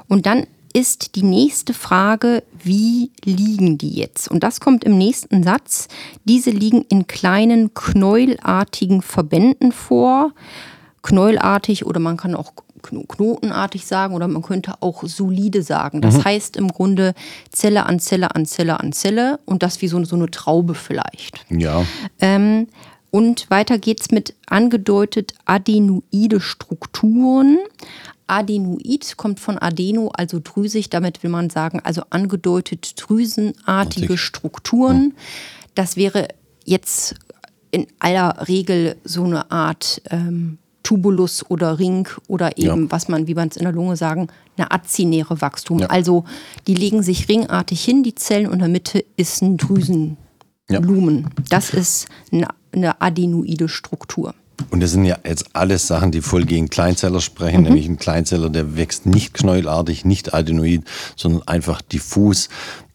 und 0.07 0.27
dann 0.27 0.45
ist 0.73 1.15
die 1.15 1.23
nächste 1.23 1.73
Frage, 1.73 2.43
wie 2.63 3.11
liegen 3.23 3.77
die 3.77 3.91
jetzt? 3.91 4.29
Und 4.29 4.43
das 4.43 4.59
kommt 4.59 4.83
im 4.83 4.97
nächsten 4.97 5.43
Satz. 5.43 5.87
Diese 6.25 6.49
liegen 6.49 6.83
in 6.89 7.07
kleinen 7.07 7.73
knäulartigen 7.73 9.01
Verbänden 9.03 9.71
vor. 9.71 10.31
Knäulartig 11.03 11.85
oder 11.85 11.99
man 11.99 12.17
kann 12.17 12.33
auch 12.33 12.53
knotenartig 12.81 13.85
sagen 13.85 14.13
oder 14.13 14.27
man 14.27 14.41
könnte 14.41 14.73
auch 14.81 15.03
solide 15.05 15.61
sagen. 15.63 16.01
Das 16.01 16.17
mhm. 16.17 16.25
heißt 16.25 16.57
im 16.57 16.67
Grunde 16.69 17.13
Zelle 17.51 17.85
an 17.85 17.99
Zelle 17.99 18.35
an 18.35 18.45
Zelle 18.45 18.79
an 18.79 18.93
Zelle 18.93 19.39
und 19.45 19.63
das 19.63 19.81
wie 19.81 19.87
so, 19.87 20.03
so 20.03 20.15
eine 20.15 20.29
Traube 20.29 20.75
vielleicht. 20.75 21.45
Ja. 21.49 21.85
Ähm, 22.19 22.67
und 23.13 23.49
weiter 23.51 23.77
geht 23.77 24.01
es 24.01 24.09
mit 24.09 24.33
angedeutet 24.47 25.35
adenoide 25.45 26.39
Strukturen. 26.39 27.59
Adenoid 28.27 29.17
kommt 29.17 29.39
von 29.39 29.57
Adeno, 29.57 30.09
also 30.13 30.39
drüsig. 30.43 30.89
Damit 30.89 31.23
will 31.23 31.29
man 31.29 31.49
sagen, 31.49 31.79
also 31.83 32.03
angedeutet 32.09 32.93
drüsenartige 32.97 34.17
Strukturen. 34.17 35.13
Das 35.75 35.95
wäre 35.95 36.27
jetzt 36.65 37.15
in 37.71 37.87
aller 37.99 38.47
Regel 38.47 38.97
so 39.03 39.23
eine 39.23 39.51
Art 39.51 40.01
ähm, 40.11 40.59
Tubulus 40.83 41.49
oder 41.49 41.79
Ring 41.79 42.07
oder 42.27 42.57
eben, 42.57 42.83
ja. 42.83 42.91
was 42.91 43.07
man, 43.07 43.25
wie 43.27 43.33
man 43.33 43.47
es 43.47 43.57
in 43.57 43.63
der 43.63 43.71
Lunge 43.71 43.95
sagen, 43.95 44.27
eine 44.57 44.69
azinäre 44.71 45.41
Wachstum. 45.41 45.79
Ja. 45.79 45.87
Also 45.87 46.25
die 46.67 46.75
legen 46.75 47.01
sich 47.01 47.29
ringartig 47.29 47.83
hin, 47.83 48.03
die 48.03 48.15
Zellen, 48.15 48.47
und 48.47 48.53
in 48.53 48.59
der 48.59 48.67
Mitte 48.67 49.03
ist 49.15 49.41
ein 49.41 49.57
Drüsenlumen. 49.57 50.17
Ja. 50.69 51.29
Das 51.49 51.73
ist 51.73 52.07
eine, 52.31 52.49
eine 52.71 53.01
adenoide 53.01 53.69
Struktur. 53.69 54.35
Und 54.69 54.81
das 54.81 54.91
sind 54.91 55.05
ja 55.05 55.17
jetzt 55.25 55.55
alles 55.55 55.87
Sachen, 55.87 56.11
die 56.11 56.21
voll 56.21 56.45
gegen 56.45 56.69
Kleinzeller 56.69 57.21
sprechen, 57.21 57.61
mhm. 57.61 57.63
nämlich 57.63 57.87
ein 57.87 57.97
Kleinzeller, 57.97 58.49
der 58.49 58.75
wächst 58.75 59.05
nicht 59.05 59.33
knäulartig, 59.33 60.05
nicht 60.05 60.33
adenoid, 60.33 60.83
sondern 61.15 61.47
einfach 61.47 61.81
diffus. 61.81 62.49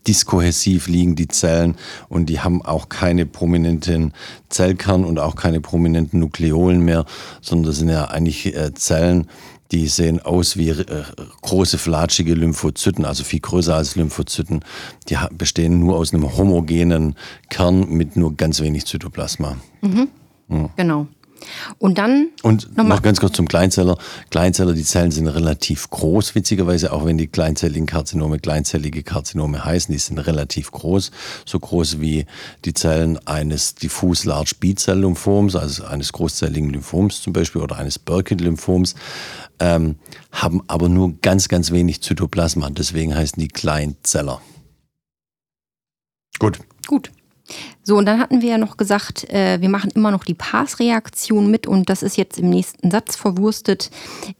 Diskohäsiv 0.07 0.87
liegen 0.87 1.17
die 1.17 1.29
Zellen 1.29 1.75
und 2.09 2.27
die 2.27 2.41
haben 2.41 2.63
auch 2.63 2.89
keine 2.89 3.27
prominenten 3.27 4.15
Zellkern 4.49 5.05
und 5.05 5.19
auch 5.19 5.35
keine 5.37 5.61
prominenten 5.61 6.21
Nukleolen 6.21 6.83
mehr, 6.83 7.05
sondern 7.43 7.67
das 7.67 7.79
sind 7.79 7.91
ja 7.91 8.07
eigentlich 8.07 8.55
äh, 8.57 8.73
Zellen, 8.75 9.29
Die 9.71 9.87
sehen 9.87 10.21
aus 10.21 10.57
wie 10.57 10.71
äh, 10.71 11.05
große 11.43 11.77
flatschige 11.77 12.35
Lymphozyten, 12.35 13.05
also 13.05 13.23
viel 13.23 13.41
größer 13.41 13.75
als 13.75 13.97
Lymphozyten. 13.97 14.65
Die 15.09 15.17
bestehen 15.33 15.79
nur 15.79 15.97
aus 15.97 16.15
einem 16.15 16.37
homogenen 16.37 17.15
Kern 17.51 17.89
mit 17.91 18.17
nur 18.17 18.35
ganz 18.35 18.61
wenig 18.61 18.87
Zytoplasma. 18.87 19.57
Mhm. 19.83 20.09
Mhm. 20.49 20.71
Genau. 20.77 21.07
Und 21.79 21.99
dann. 21.99 22.29
Und 22.43 22.77
noch, 22.77 22.85
noch 22.85 23.03
ganz 23.03 23.21
kurz 23.21 23.37
zum 23.37 23.49
Kleinzeller. 23.49 23.97
Kleinzeller, 24.31 24.75
die 24.75 24.85
Zellen 24.85 25.11
sind 25.11 25.27
relativ 25.29 25.91
groß, 25.91 26.35
witzigerweise, 26.35 26.93
auch 26.93 27.05
wenn 27.05 27.19
die 27.19 27.27
kleinzelligen 27.27 27.87
Karzinome 27.87 28.39
kleinzellige 28.39 29.03
Karzinome 29.03 29.65
heißen, 29.65 29.93
die 29.93 29.99
sind 29.99 30.19
relativ 30.19 30.71
groß. 30.71 31.11
So 31.45 31.59
groß 31.59 32.01
wie 32.01 32.27
die 32.65 32.75
Zellen 32.75 33.19
eines 33.27 33.75
diffus 33.75 34.25
Large 34.25 34.53
B-Zell-Lymphoms, 34.61 35.57
also 35.57 35.85
eines 35.85 36.13
großzelligen 36.13 36.71
Lymphoms 36.71 37.23
zum 37.23 37.33
Beispiel 37.33 37.63
oder 37.63 37.77
eines 37.77 37.99
Burkitt-Lymphoms, 37.99 38.95
ähm, 39.61 39.97
haben 40.33 40.63
aber 40.69 40.89
nur 40.89 41.21
ganz, 41.21 41.49
ganz 41.49 41.71
wenig 41.71 42.03
Zytoplasma. 42.03 42.71
Deswegen 42.71 43.15
heißen 43.15 43.41
die 43.41 43.49
Kleinzeller. 43.49 44.41
Gut. 46.39 46.59
Gut. 46.87 47.11
So, 47.83 47.97
und 47.97 48.07
dann 48.07 48.21
hatten 48.21 48.43
wir 48.43 48.51
ja 48.51 48.59
noch 48.59 48.77
gesagt, 48.77 49.29
äh, 49.31 49.61
wir 49.61 49.69
machen 49.69 49.91
immer 49.95 50.11
noch 50.11 50.25
die 50.25 50.35
Pass-Reaktion 50.35 51.51
mit 51.51 51.67
und 51.67 51.89
das 51.89 52.03
ist 52.03 52.17
jetzt 52.17 52.39
im 52.39 52.51
nächsten 52.51 52.91
Satz 52.91 53.17
verwurstet. 53.17 53.91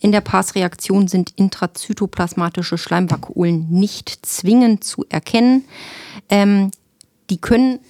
In 0.01 0.13
der 0.13 0.21
Pass-Reaktion 0.21 1.09
sind 1.09 1.33
intrazytoplasmatische 1.37 2.79
Schleimvakuolen 2.79 3.67
nicht 3.71 4.27
zwingend 4.27 4.85
zu 4.85 5.05
erkennen. 5.09 5.65
Ähm, 6.29 6.71
die 7.31 7.41
können 7.41 7.81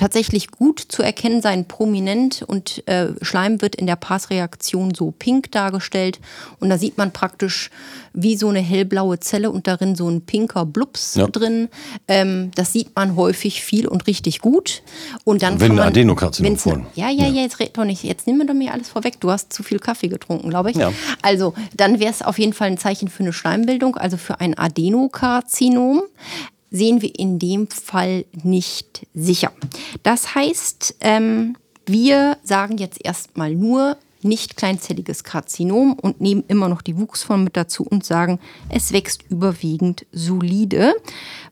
tatsächlich 0.00 0.50
gut 0.50 0.80
zu 0.80 1.02
erkennen 1.02 1.42
sein, 1.42 1.68
prominent 1.68 2.42
und 2.42 2.82
äh, 2.88 3.08
Schleim 3.20 3.60
wird 3.60 3.76
in 3.76 3.86
der 3.86 3.96
Passreaktion 3.96 4.94
so 4.94 5.10
pink 5.10 5.52
dargestellt 5.52 6.20
und 6.58 6.70
da 6.70 6.78
sieht 6.78 6.96
man 6.96 7.12
praktisch 7.12 7.70
wie 8.14 8.34
so 8.34 8.48
eine 8.48 8.60
hellblaue 8.60 9.20
Zelle 9.20 9.50
und 9.50 9.66
darin 9.66 9.94
so 9.94 10.08
ein 10.08 10.22
pinker 10.22 10.64
Blups 10.64 11.16
ja. 11.16 11.26
drin. 11.26 11.68
Ähm, 12.08 12.50
das 12.54 12.72
sieht 12.72 12.96
man 12.96 13.14
häufig 13.14 13.62
viel 13.62 13.86
und 13.86 14.06
richtig 14.06 14.40
gut. 14.40 14.82
Und 15.24 15.42
dann 15.42 15.60
wenn 15.60 15.72
ein 15.72 15.88
Adenokarzinom 15.88 16.56
von. 16.56 16.86
Ja, 16.94 17.10
ja, 17.10 17.26
ja, 17.26 17.42
jetzt 17.42 17.60
red 17.60 17.76
doch 17.76 17.84
nicht. 17.84 18.02
Jetzt 18.02 18.26
nimm 18.26 18.44
doch 18.46 18.54
mir 18.54 18.72
alles 18.72 18.88
vorweg. 18.88 19.20
Du 19.20 19.30
hast 19.30 19.52
zu 19.52 19.62
viel 19.62 19.78
Kaffee 19.78 20.08
getrunken, 20.08 20.48
glaube 20.48 20.70
ich. 20.70 20.76
Ja. 20.76 20.92
Also 21.20 21.52
dann 21.76 22.00
wäre 22.00 22.10
es 22.10 22.22
auf 22.22 22.38
jeden 22.38 22.54
Fall 22.54 22.68
ein 22.68 22.78
Zeichen 22.78 23.08
für 23.08 23.22
eine 23.22 23.34
Schleimbildung, 23.34 23.96
also 23.96 24.16
für 24.16 24.40
ein 24.40 24.56
Adenokarzinom 24.56 26.02
sehen 26.70 27.02
wir 27.02 27.18
in 27.18 27.38
dem 27.38 27.68
Fall 27.68 28.24
nicht 28.42 29.06
sicher. 29.14 29.52
Das 30.02 30.34
heißt, 30.34 30.96
ähm, 31.00 31.56
wir 31.86 32.36
sagen 32.42 32.78
jetzt 32.78 33.04
erstmal 33.04 33.54
nur 33.54 33.96
nicht 34.22 34.56
kleinzelliges 34.56 35.24
Karzinom 35.24 35.94
und 35.94 36.20
nehmen 36.20 36.44
immer 36.48 36.68
noch 36.68 36.82
die 36.82 36.98
Wuchsform 36.98 37.44
mit 37.44 37.56
dazu 37.56 37.84
und 37.84 38.04
sagen, 38.04 38.38
es 38.68 38.92
wächst 38.92 39.24
überwiegend 39.28 40.06
solide. 40.12 40.94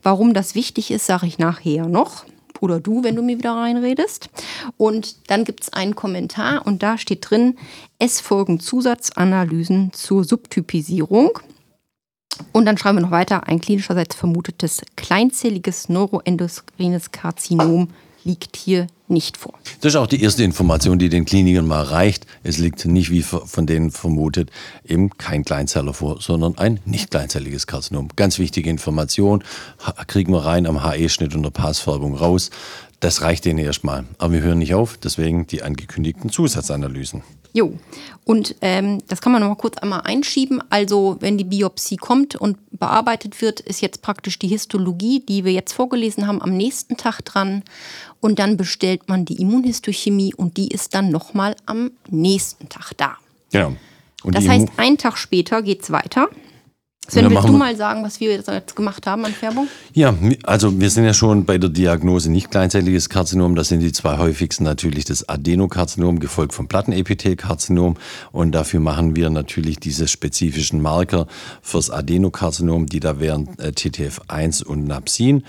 Warum 0.03 0.35
das 0.35 0.55
wichtig 0.55 0.91
ist, 0.91 1.07
sage 1.07 1.27
ich 1.27 1.39
nachher 1.39 1.87
noch. 1.87 2.25
Oder 2.61 2.81
du, 2.81 3.05
wenn 3.05 3.15
du 3.15 3.23
mir 3.23 3.39
wieder 3.39 3.53
reinredest. 3.53 4.31
Und 4.77 5.31
dann 5.31 5.45
gibt 5.45 5.63
es 5.63 5.73
einen 5.73 5.95
Kommentar 5.95 6.67
und 6.67 6.83
da 6.83 6.99
steht 6.99 7.31
drin, 7.31 7.57
es 7.99 8.21
folgen 8.21 8.59
Zusatzanalysen 8.61 9.93
zur 9.93 10.25
Subtypisierung. 10.25 11.39
Und 12.53 12.67
dann 12.67 12.79
schreiben 12.79 12.99
wir 12.99 13.03
noch 13.03 13.11
weiter, 13.11 13.47
ein 13.49 13.61
klinischerseits 13.61 14.15
vermutetes 14.15 14.83
kleinzelliges 14.97 15.89
neuroendokrines 15.89 17.11
Karzinom 17.11 17.89
liegt 18.25 18.57
hier 18.57 18.89
nicht 19.07 19.37
vor. 19.37 19.55
Das 19.81 19.95
ist 19.95 19.97
auch 19.97 20.07
die 20.07 20.23
erste 20.23 20.45
Information, 20.45 20.99
die 20.99 21.09
den 21.09 21.25
Klinikern 21.25 21.67
mal 21.67 21.83
reicht. 21.83 22.27
Es 22.43 22.59
liegt 22.59 22.85
nicht, 22.85 23.11
wie 23.11 23.23
von 23.23 23.67
denen 23.67 23.91
vermutet, 23.91 24.51
eben 24.85 25.11
kein 25.17 25.45
Kleinzeller 25.45 25.95
vor, 25.95 26.21
sondern 26.21 26.59
ein 26.59 26.81
nicht 26.85 27.11
kleinzelliges 27.11 27.67
Karzinom. 27.67 28.09
Ganz 28.17 28.39
wichtige 28.39 28.69
Information, 28.69 29.43
kriegen 30.09 30.33
wir 30.33 30.45
rein 30.45 30.67
am 30.67 30.85
HE-Schnitt 30.85 31.35
und 31.35 31.43
der 31.43 31.51
Passfärbung 31.51 32.15
raus. 32.15 32.51
Das 33.01 33.23
reicht 33.23 33.45
denen 33.45 33.61
erstmal. 33.61 34.05
Aber 34.19 34.33
wir 34.35 34.41
hören 34.43 34.59
nicht 34.59 34.75
auf, 34.75 34.99
deswegen 34.99 35.47
die 35.47 35.63
angekündigten 35.63 36.31
Zusatzanalysen. 36.31 37.23
Jo, 37.59 37.73
und 38.25 38.55
ähm, 38.61 39.03
das 39.09 39.21
kann 39.21 39.33
man 39.33 39.43
noch 39.43 39.49
mal 39.49 39.57
kurz 39.57 39.79
einmal 39.79 40.03
einschieben. 40.03 40.63
Also, 40.71 41.17
wenn 41.19 41.39
die 41.39 41.45
Biopsie 41.45 41.97
kommt 41.97 42.37
und 42.37 42.57
bearbeitet 42.71 43.43
wird, 43.43 43.59
ist 43.59 43.81
jetzt 43.81 44.01
praktisch 44.01 44.39
die 44.39 44.47
Histologie, 44.47 45.25
die 45.29 45.45
wir 45.45 45.51
jetzt 45.51 45.73
vorgelesen 45.73 46.29
haben, 46.29 46.41
am 46.41 46.57
nächsten 46.57 46.97
Tag 46.97 47.21
dran. 47.23 47.65
Und 48.21 48.39
dann 48.39 48.57
bestellt 48.57 49.09
man 49.09 49.25
die 49.25 49.41
Immunhistochemie 49.41 50.35
und 50.35 50.57
die 50.57 50.69
ist 50.69 50.95
dann 50.95 51.11
nochmal 51.11 51.57
am 51.67 51.91
nächsten 52.09 52.69
Tag 52.69 52.93
da. 52.97 53.17
Genau. 53.51 53.75
Und 54.23 54.37
das 54.37 54.47
heißt, 54.47 54.69
einen 54.77 54.99
Tag 54.99 55.19
später 55.19 55.61
geht 55.61 55.83
es 55.83 55.91
weiter. 55.91 56.29
Sven, 57.09 57.31
willst 57.31 57.49
du 57.49 57.53
mal 57.55 57.75
sagen, 57.75 58.05
was 58.05 58.21
wir 58.21 58.33
jetzt 58.33 58.77
gemacht 58.77 59.07
haben 59.07 59.25
an 59.25 59.33
Färbung? 59.33 59.67
Ja, 59.95 60.15
also 60.43 60.79
wir 60.79 60.91
sind 60.91 61.05
ja 61.05 61.15
schon 61.15 61.47
bei 61.47 61.57
der 61.57 61.71
Diagnose 61.71 62.31
nicht 62.31 62.51
kleinzelliges 62.51 63.09
Karzinom. 63.09 63.55
Das 63.55 63.69
sind 63.69 63.81
die 63.81 63.93
zwei 63.93 64.19
häufigsten 64.19 64.65
natürlich 64.65 65.07
das 65.07 65.27
Adenokarzinom, 65.27 66.21
gefolgt 66.21 66.53
vom 66.53 66.69
Plattenepithelkarzinom. 66.69 67.97
Und 68.31 68.53
dafür 68.53 68.81
machen 68.81 69.17
wir 69.17 69.31
natürlich 69.31 69.81
diese 69.81 70.07
spezifischen 70.07 70.83
Marker 70.83 71.27
fürs 71.63 71.91
Adenokarzinom, 71.91 72.87
die 72.87 73.01
da 73.01 73.19
wären 73.21 73.49
äh, 73.59 73.69
TTF1 73.69 74.65
und 74.65 74.85
Napsin 74.85 75.45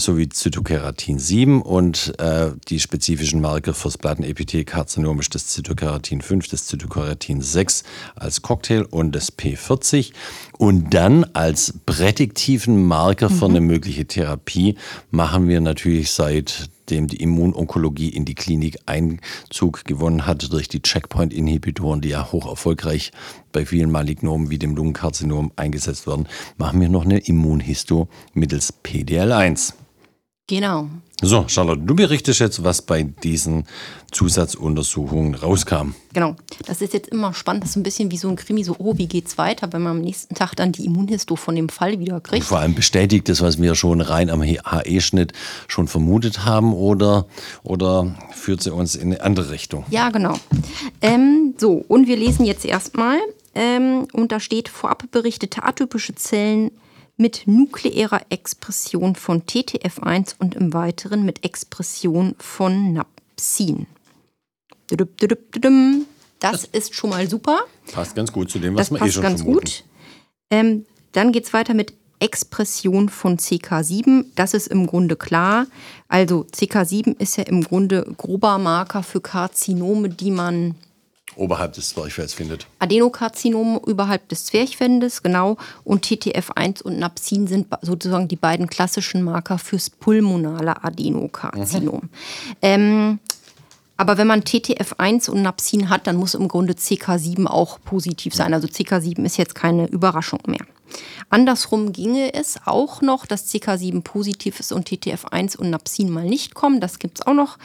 sowie 0.00 0.28
Zytokeratin 0.28 1.18
7 1.18 1.62
und 1.62 2.14
äh, 2.18 2.52
die 2.68 2.80
spezifischen 2.80 3.40
Marker 3.40 3.74
fürs 3.74 3.98
Plattenepithelkarzinom 3.98 5.20
ist 5.20 5.34
das 5.34 5.48
Zytokeratin 5.48 6.20
5, 6.20 6.48
das 6.48 6.66
Zytokeratin 6.66 7.40
6 7.42 7.84
als 8.16 8.42
Cocktail 8.42 8.82
und 8.82 9.12
das 9.12 9.36
P40. 9.36 10.12
Und 10.58 10.92
dann 10.98 11.22
als 11.32 11.74
prädiktiven 11.86 12.84
Marker 12.84 13.30
für 13.30 13.44
eine 13.44 13.60
mhm. 13.60 13.68
mögliche 13.68 14.06
Therapie 14.06 14.74
machen 15.12 15.46
wir 15.46 15.60
natürlich 15.60 16.10
seitdem 16.10 17.06
die 17.06 17.18
Immunonkologie 17.22 18.08
in 18.08 18.24
die 18.24 18.34
Klinik 18.34 18.78
Einzug 18.86 19.84
gewonnen 19.84 20.26
hat 20.26 20.52
durch 20.52 20.66
die 20.66 20.82
Checkpoint-Inhibitoren, 20.82 22.00
die 22.00 22.08
ja 22.08 22.32
hoch 22.32 22.48
erfolgreich 22.48 23.12
bei 23.52 23.64
vielen 23.64 23.92
Malignomen 23.92 24.50
wie 24.50 24.58
dem 24.58 24.74
Lungenkarzinom 24.74 25.52
eingesetzt 25.54 26.08
werden, 26.08 26.26
machen 26.56 26.80
wir 26.80 26.88
noch 26.88 27.04
eine 27.04 27.18
Immunhisto 27.18 28.08
mittels 28.34 28.74
PDL1. 28.82 29.74
Genau. 30.48 30.88
So, 31.20 31.44
Charlotte, 31.48 31.82
du 31.82 31.94
berichtest 31.94 32.40
jetzt, 32.40 32.64
was 32.64 32.80
bei 32.80 33.02
diesen 33.02 33.66
Zusatzuntersuchungen 34.12 35.34
rauskam. 35.34 35.94
Genau. 36.14 36.36
Das 36.64 36.80
ist 36.80 36.94
jetzt 36.94 37.08
immer 37.08 37.34
spannend. 37.34 37.64
Das 37.64 37.70
ist 37.70 37.76
ein 37.76 37.82
bisschen 37.82 38.10
wie 38.10 38.16
so 38.16 38.28
ein 38.28 38.36
Krimi, 38.36 38.64
so, 38.64 38.76
oh, 38.78 38.96
wie 38.96 39.08
geht's 39.08 39.36
weiter, 39.36 39.72
wenn 39.72 39.82
man 39.82 39.98
am 39.98 40.00
nächsten 40.00 40.34
Tag 40.34 40.54
dann 40.54 40.72
die 40.72 40.86
Immunhisto 40.86 41.36
von 41.36 41.54
dem 41.54 41.68
Fall 41.68 41.98
wieder 41.98 42.20
kriegt. 42.20 42.42
Und 42.42 42.48
vor 42.48 42.60
allem 42.60 42.74
bestätigt 42.74 43.28
das, 43.28 43.42
was 43.42 43.60
wir 43.60 43.74
schon 43.74 44.00
rein 44.00 44.30
am 44.30 44.42
HE-Schnitt 44.42 45.32
schon 45.66 45.86
vermutet 45.86 46.46
haben, 46.46 46.72
oder, 46.72 47.26
oder 47.62 48.14
führt 48.30 48.62
sie 48.62 48.72
uns 48.72 48.94
in 48.94 49.12
eine 49.12 49.22
andere 49.22 49.50
Richtung? 49.50 49.84
Ja, 49.90 50.08
genau. 50.10 50.34
Ähm, 51.02 51.54
so, 51.58 51.84
und 51.88 52.06
wir 52.06 52.16
lesen 52.16 52.46
jetzt 52.46 52.64
erstmal, 52.64 53.18
ähm, 53.54 54.06
und 54.12 54.32
da 54.32 54.40
steht 54.40 54.68
vorab 54.68 55.10
berichtete 55.10 55.64
atypische 55.64 56.14
Zellen 56.14 56.70
mit 57.18 57.42
nukleärer 57.46 58.22
Expression 58.30 59.14
von 59.14 59.42
TTF1 59.42 60.36
und 60.38 60.54
im 60.54 60.72
Weiteren 60.72 61.24
mit 61.24 61.44
Expression 61.44 62.34
von 62.38 62.94
Napsin. 62.94 63.86
Das 66.40 66.64
ist 66.64 66.94
schon 66.94 67.10
mal 67.10 67.28
super. 67.28 67.58
Passt 67.92 68.14
ganz 68.14 68.32
gut 68.32 68.50
zu 68.50 68.58
dem, 68.58 68.74
was 68.76 68.88
das 68.88 69.00
wir 69.00 69.06
eh 69.06 69.10
schon 69.10 69.22
ganz 69.22 69.42
vermuten. 69.42 69.64
gut. 69.64 69.84
Ähm, 70.50 70.86
dann 71.12 71.32
geht 71.32 71.44
es 71.44 71.52
weiter 71.52 71.74
mit 71.74 71.92
Expression 72.20 73.08
von 73.08 73.38
CK7. 73.38 74.24
Das 74.34 74.54
ist 74.54 74.68
im 74.68 74.86
Grunde 74.86 75.16
klar. 75.16 75.66
Also 76.08 76.46
CK7 76.54 77.18
ist 77.18 77.36
ja 77.36 77.44
im 77.44 77.62
Grunde 77.62 78.06
grober 78.16 78.58
Marker 78.58 79.02
für 79.02 79.20
Karzinome, 79.20 80.08
die 80.08 80.30
man 80.30 80.74
Oberhalb 81.38 81.72
des 81.74 81.90
Zwerchfells 81.90 82.34
findet. 82.34 82.66
Adenokarzinom 82.80 83.80
überhalb 83.86 84.28
des 84.28 84.46
Zwerchfeldes, 84.46 85.22
genau. 85.22 85.56
Und 85.84 86.04
TTF1 86.04 86.82
und 86.82 86.98
Napsin 86.98 87.46
sind 87.46 87.68
sozusagen 87.80 88.28
die 88.28 88.36
beiden 88.36 88.66
klassischen 88.66 89.22
Marker 89.22 89.58
fürs 89.58 89.88
pulmonale 89.88 90.82
Adenokarzinom. 90.82 92.02
Mhm. 92.02 92.10
Ähm, 92.62 93.18
aber 93.96 94.16
wenn 94.16 94.28
man 94.28 94.42
TTF1 94.42 95.28
und 95.28 95.42
Napsin 95.42 95.88
hat, 95.88 96.06
dann 96.06 96.16
muss 96.16 96.34
im 96.34 96.46
Grunde 96.46 96.74
CK7 96.74 97.46
auch 97.46 97.80
positiv 97.84 98.32
sein. 98.34 98.54
Also 98.54 98.68
CK7 98.68 99.24
ist 99.24 99.38
jetzt 99.38 99.56
keine 99.56 99.88
Überraschung 99.88 100.40
mehr. 100.46 100.64
Andersrum 101.30 101.92
ginge 101.92 102.32
es 102.32 102.58
auch 102.64 103.02
noch, 103.02 103.26
dass 103.26 103.52
CK7 103.52 104.02
positiv 104.02 104.60
ist 104.60 104.72
und 104.72 104.88
TTF1 104.88 105.56
und 105.56 105.70
Napsin 105.70 106.10
mal 106.10 106.24
nicht 106.24 106.54
kommen. 106.54 106.80
Das 106.80 106.98
gibt 106.98 107.18
es 107.18 107.26
auch 107.26 107.34
noch. 107.34 107.58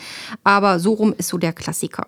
Aber 0.44 0.80
so 0.80 0.94
rum 0.94 1.14
ist 1.18 1.30
so 1.30 1.38
der 1.38 1.54
Klassiker. 1.54 2.08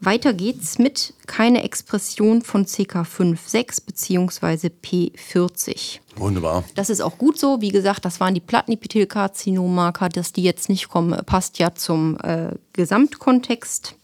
Weiter 0.00 0.32
geht's 0.32 0.78
mit 0.78 1.12
keine 1.26 1.64
Expression 1.64 2.42
von 2.42 2.66
CK56 2.66 3.84
bzw. 3.84 4.70
P40. 4.82 5.98
Wunderbar. 6.16 6.64
Das 6.76 6.88
ist 6.88 7.00
auch 7.00 7.18
gut 7.18 7.38
so. 7.38 7.60
Wie 7.60 7.70
gesagt, 7.70 8.04
das 8.04 8.20
waren 8.20 8.34
die 8.34 8.40
Plattenepithelkarzinomarker. 8.40 10.08
Dass 10.08 10.32
die 10.32 10.42
jetzt 10.42 10.68
nicht 10.68 10.88
kommen, 10.88 11.18
passt 11.26 11.58
ja 11.58 11.74
zum 11.74 12.16
äh, 12.22 12.50
Gesamtkontext. 12.74 13.96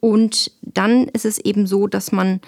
Und 0.00 0.50
dann 0.62 1.06
ist 1.08 1.24
es 1.24 1.38
eben 1.38 1.66
so, 1.66 1.86
dass 1.86 2.10
man 2.10 2.40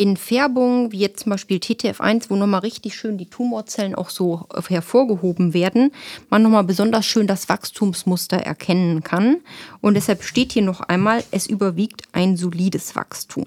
in 0.00 0.16
Färbungen, 0.16 0.92
wie 0.92 0.98
jetzt 1.00 1.24
zum 1.24 1.30
Beispiel 1.30 1.58
TTF1, 1.58 2.30
wo 2.30 2.36
nochmal 2.36 2.60
richtig 2.60 2.94
schön 2.94 3.18
die 3.18 3.28
Tumorzellen 3.28 3.94
auch 3.94 4.08
so 4.08 4.46
hervorgehoben 4.66 5.52
werden, 5.52 5.92
man 6.30 6.42
nochmal 6.42 6.64
besonders 6.64 7.04
schön 7.04 7.26
das 7.26 7.50
Wachstumsmuster 7.50 8.38
erkennen 8.38 9.04
kann. 9.04 9.42
Und 9.82 9.92
deshalb 9.92 10.22
steht 10.22 10.52
hier 10.52 10.62
noch 10.62 10.80
einmal, 10.80 11.22
es 11.32 11.46
überwiegt 11.46 12.04
ein 12.12 12.38
solides 12.38 12.96
Wachstum. 12.96 13.44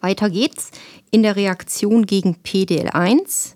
Weiter 0.00 0.30
geht's. 0.30 0.70
In 1.10 1.22
der 1.22 1.36
Reaktion 1.36 2.06
gegen 2.06 2.36
PDL1 2.42 3.52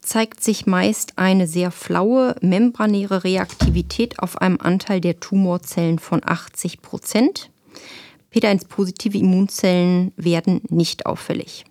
zeigt 0.00 0.42
sich 0.42 0.66
meist 0.66 1.12
eine 1.18 1.46
sehr 1.46 1.70
flaue 1.70 2.34
membranäre 2.40 3.22
Reaktivität 3.22 4.18
auf 4.18 4.38
einem 4.38 4.58
Anteil 4.60 5.00
der 5.00 5.20
Tumorzellen 5.20 6.00
von 6.00 6.20
80 6.24 6.82
Prozent. 6.82 7.50
PD1-positive 8.36 9.16
Immunzellen 9.16 10.12
werden 10.16 10.60
nicht 10.68 11.06
auffällig. 11.06 11.64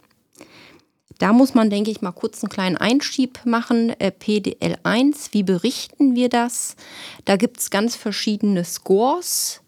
Da 1.17 1.31
muss 1.31 1.53
man, 1.53 1.69
denke 1.69 1.91
ich, 1.91 2.01
mal 2.01 2.11
kurz 2.11 2.43
einen 2.43 2.49
kleinen 2.49 2.77
Einschieb 2.77 3.39
machen. 3.45 3.91
Äh, 3.99 4.11
PDL1, 4.11 5.29
wie 5.31 5.43
berichten 5.43 6.15
wir 6.15 6.27
das? 6.27 6.75
Da 7.23 7.37
gibt 7.37 7.59
es 7.59 7.69
ganz 7.69 7.95
verschiedene 7.95 8.65
Scores. 8.65 9.61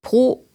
Pro 0.00 0.46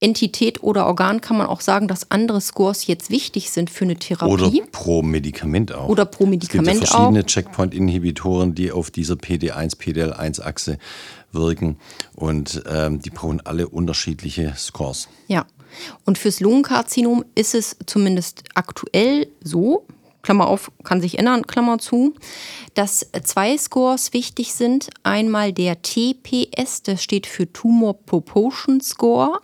Entität 0.00 0.62
oder 0.62 0.86
Organ 0.86 1.20
kann 1.20 1.38
man 1.38 1.46
auch 1.46 1.60
sagen, 1.60 1.88
dass 1.88 2.10
andere 2.10 2.40
Scores 2.40 2.86
jetzt 2.86 3.10
wichtig 3.10 3.50
sind 3.50 3.70
für 3.70 3.84
eine 3.84 3.96
Therapie. 3.96 4.30
Oder 4.30 4.50
pro 4.70 5.02
Medikament 5.02 5.72
auch. 5.72 5.88
Oder 5.88 6.04
pro 6.04 6.26
Medikament 6.26 6.68
es 6.68 6.80
gibt 6.80 6.90
ja 6.90 6.96
verschiedene 6.96 7.24
Checkpoint-Inhibitoren, 7.24 8.54
die 8.54 8.72
auf 8.72 8.90
dieser 8.90 9.14
PD1, 9.14 9.78
PDL1-Achse 9.78 10.78
wirken 11.36 11.78
und 12.14 12.62
ähm, 12.68 13.00
die 13.00 13.10
brauchen 13.10 13.40
alle 13.44 13.68
unterschiedliche 13.68 14.54
Scores. 14.56 15.08
Ja, 15.28 15.46
und 16.04 16.18
fürs 16.18 16.40
Lungenkarzinom 16.40 17.24
ist 17.34 17.54
es 17.54 17.76
zumindest 17.86 18.44
aktuell 18.54 19.28
so, 19.42 19.86
Klammer 20.22 20.48
auf, 20.48 20.72
kann 20.82 21.00
sich 21.00 21.18
ändern, 21.18 21.46
Klammer 21.46 21.78
zu, 21.78 22.14
dass 22.74 23.06
zwei 23.22 23.56
Scores 23.56 24.12
wichtig 24.12 24.54
sind. 24.54 24.90
Einmal 25.04 25.52
der 25.52 25.82
TPS, 25.82 26.82
das 26.82 27.02
steht 27.02 27.28
für 27.28 27.52
Tumor 27.52 27.94
Proportion 27.94 28.80
Score. 28.80 29.38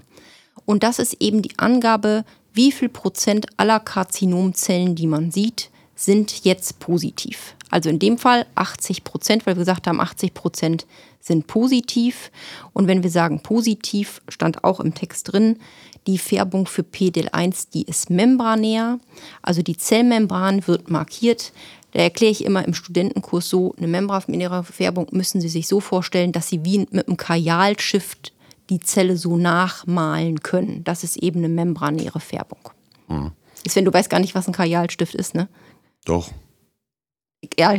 Und 0.65 0.83
das 0.83 0.99
ist 0.99 1.17
eben 1.21 1.41
die 1.41 1.57
Angabe, 1.59 2.25
wie 2.53 2.73
viel 2.73 2.89
Prozent 2.89 3.47
aller 3.57 3.79
Karzinomzellen, 3.79 4.95
die 4.97 5.07
man 5.07 5.31
sieht, 5.31 5.71
sind 6.05 6.45
jetzt 6.45 6.79
positiv. 6.79 7.55
Also 7.71 7.89
in 7.89 7.99
dem 7.99 8.19
Fall 8.19 8.47
80 8.55 9.05
Prozent, 9.05 9.47
weil 9.47 9.55
wir 9.55 9.61
gesagt 9.61 9.87
haben, 9.87 10.01
80 10.01 10.35
Prozent 10.35 10.87
sind 11.21 11.47
positiv. 11.47 12.31
Und 12.73 12.87
wenn 12.87 13.03
wir 13.03 13.11
sagen 13.11 13.41
positiv, 13.43 14.21
stand 14.29 14.65
auch 14.65 14.81
im 14.81 14.95
Text 14.95 15.33
drin, 15.33 15.59
die 16.07 16.19
Färbung 16.19 16.67
für 16.67 16.83
PDL1, 16.83 17.69
die 17.73 17.85
ist 17.85 18.11
membranär. 18.11 18.99
Also 19.41 19.63
die 19.63 19.77
Zellmembran 19.77 20.67
wird 20.67 20.91
markiert. 20.91 21.53
Da 21.93 22.01
erkläre 22.01 22.33
ich 22.33 22.45
immer 22.45 22.65
im 22.65 22.75
Studentenkurs 22.75 23.49
so, 23.49 23.75
eine 23.77 23.87
membranäre 23.87 24.65
Färbung 24.65 25.09
müssen 25.13 25.41
Sie 25.41 25.49
sich 25.49 25.69
so 25.69 25.81
vorstellen, 25.81 26.33
dass 26.33 26.49
Sie 26.49 26.65
wie 26.65 26.87
mit 26.91 27.07
einem 27.07 27.17
Kajalstift 27.17 28.33
die 28.71 28.81
Zelle 28.81 29.17
so 29.17 29.37
nachmalen 29.37 30.43
können. 30.43 30.83
Das 30.85 31.05
ist 31.05 31.17
eben 31.19 31.39
eine 31.39 31.49
membranäre 31.49 32.21
Färbung. 32.21 32.71
Mhm. 33.09 33.33
Ist, 33.65 33.77
wenn 33.77 33.85
du 33.85 33.93
weißt 33.93 34.11
gar 34.11 34.21
nicht, 34.21 34.35
was 34.35 34.49
ein 34.49 34.53
Kajalstift 34.53 35.15
ist, 35.15 35.35
ne? 35.35 35.49
Doch. 36.05 36.31
Ja, 37.59 37.75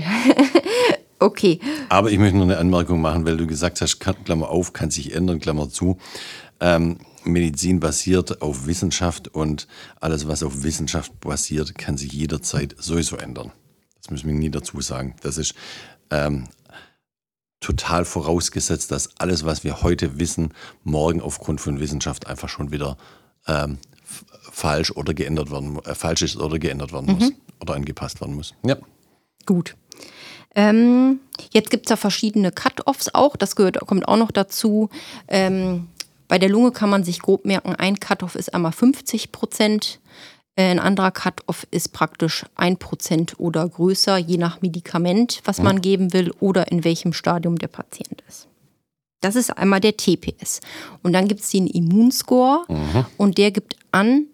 okay. 1.20 1.60
Aber 1.90 2.12
ich 2.12 2.18
möchte 2.18 2.38
noch 2.38 2.44
eine 2.44 2.58
Anmerkung 2.58 3.02
machen, 3.02 3.26
weil 3.26 3.38
du 3.38 3.48
gesagt 3.48 3.82
hast, 3.82 4.00
Klammer 4.00 4.50
auf, 4.50 4.74
kann 4.74 4.92
sich 4.92 5.14
ändern, 5.14 5.40
Klammer 5.40 5.70
zu. 5.70 5.98
Ähm, 6.60 6.98
Medizin 7.26 7.80
basiert 7.80 8.42
auf 8.42 8.66
Wissenschaft 8.68 9.30
und 9.30 9.68
alles, 10.00 10.28
was 10.28 10.44
auf 10.44 10.64
Wissenschaft 10.64 11.20
basiert, 11.20 11.78
kann 11.78 11.98
sich 11.98 12.12
jederzeit 12.12 12.76
sowieso 12.78 13.16
ändern. 13.16 13.52
Das 14.02 14.12
müssen 14.12 14.28
wir 14.28 14.36
nie 14.36 14.50
dazu 14.50 14.82
sagen. 14.82 15.16
Das 15.22 15.38
ist 15.38 15.56
ähm, 16.10 16.50
total 17.62 18.04
vorausgesetzt, 18.04 18.92
dass 18.92 19.18
alles, 19.20 19.46
was 19.46 19.64
wir 19.64 19.82
heute 19.82 20.20
wissen, 20.20 20.54
morgen 20.84 21.22
aufgrund 21.22 21.62
von 21.62 21.80
Wissenschaft 21.80 22.28
einfach 22.28 22.50
schon 22.50 22.72
wieder 22.72 22.98
ähm, 23.48 23.78
falsch 24.52 24.92
oder 24.92 25.14
geändert 25.14 25.52
werden, 25.52 25.80
äh, 25.86 25.96
falsch 25.96 26.22
ist 26.22 26.36
oder 26.36 26.60
geändert 26.60 26.92
werden 26.92 27.18
mhm. 27.18 27.34
Oder 27.64 27.76
angepasst 27.76 28.22
werden 28.22 28.36
muss. 28.36 28.54
Ja. 28.66 28.78
Gut. 29.46 29.76
Ähm, 30.56 31.20
jetzt 31.52 31.72
gibt 31.72 31.88
es 31.88 31.90
ja 31.90 31.96
verschiedene 31.96 32.52
Cut-Offs 32.52 33.10
auch, 33.14 33.36
das 33.36 33.56
gehört, 33.56 33.80
kommt 33.88 34.08
auch 34.08 34.18
noch 34.18 34.32
dazu. 34.32 34.90
Ähm, 35.28 35.88
bei 36.28 36.38
der 36.38 36.50
Lunge 36.50 36.72
kann 36.72 36.90
man 36.90 37.04
sich 37.04 37.20
grob 37.20 37.46
merken, 37.46 37.76
ein 37.76 38.00
Cut-Off 38.00 38.36
ist 38.36 38.54
einmal 38.54 38.72
50 38.72 39.32
Prozent, 39.32 40.00
äh, 40.56 40.70
ein 40.70 40.80
anderer 40.80 41.12
Cut-Off 41.12 41.66
ist 41.72 41.92
praktisch 41.94 42.46
1 42.56 42.78
Prozent 42.78 43.40
oder 43.40 43.68
größer, 43.68 44.18
je 44.18 44.38
nach 44.38 44.62
Medikament, 44.62 45.42
was 45.46 45.60
man 45.60 45.82
geben 45.82 46.14
will 46.14 46.32
oder 46.40 46.72
in 46.72 46.84
welchem 46.84 47.14
Stadium 47.14 47.58
der 47.58 47.68
Patient 47.68 48.24
ist. 48.28 48.48
Das 49.22 49.36
ist 49.36 49.58
einmal 49.58 49.80
der 49.80 49.96
TPS. 49.96 50.60
Und 51.02 51.14
dann 51.14 51.28
gibt 51.28 51.42
es 51.42 51.50
den 51.50 51.66
Immunscore 51.66 52.66
mhm. 52.68 53.06
und 53.18 53.38
der 53.38 53.52
gibt 53.52 53.78
an, 53.92 54.28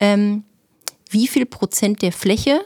ähm, 0.00 0.44
wie 1.10 1.28
viel 1.28 1.46
Prozent 1.46 2.02
der 2.02 2.12
Fläche 2.12 2.60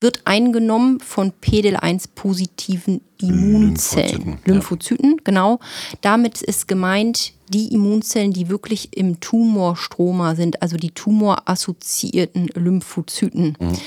wird 0.00 0.22
eingenommen 0.24 1.00
von 1.00 1.32
PDL1-positiven 1.32 3.02
Immunzellen. 3.20 4.10
Lymphozyten, 4.10 4.38
Lymphozyten 4.46 5.10
ja. 5.10 5.22
genau. 5.24 5.60
Damit 6.00 6.40
ist 6.40 6.68
gemeint 6.68 7.34
die 7.48 7.74
Immunzellen, 7.74 8.32
die 8.32 8.48
wirklich 8.48 8.96
im 8.96 9.20
Tumorstroma 9.20 10.36
sind, 10.36 10.62
also 10.62 10.76
die 10.76 10.92
tumorassoziierten 10.92 12.46
Lymphozyten. 12.54 13.56
Mhm. 13.60 13.78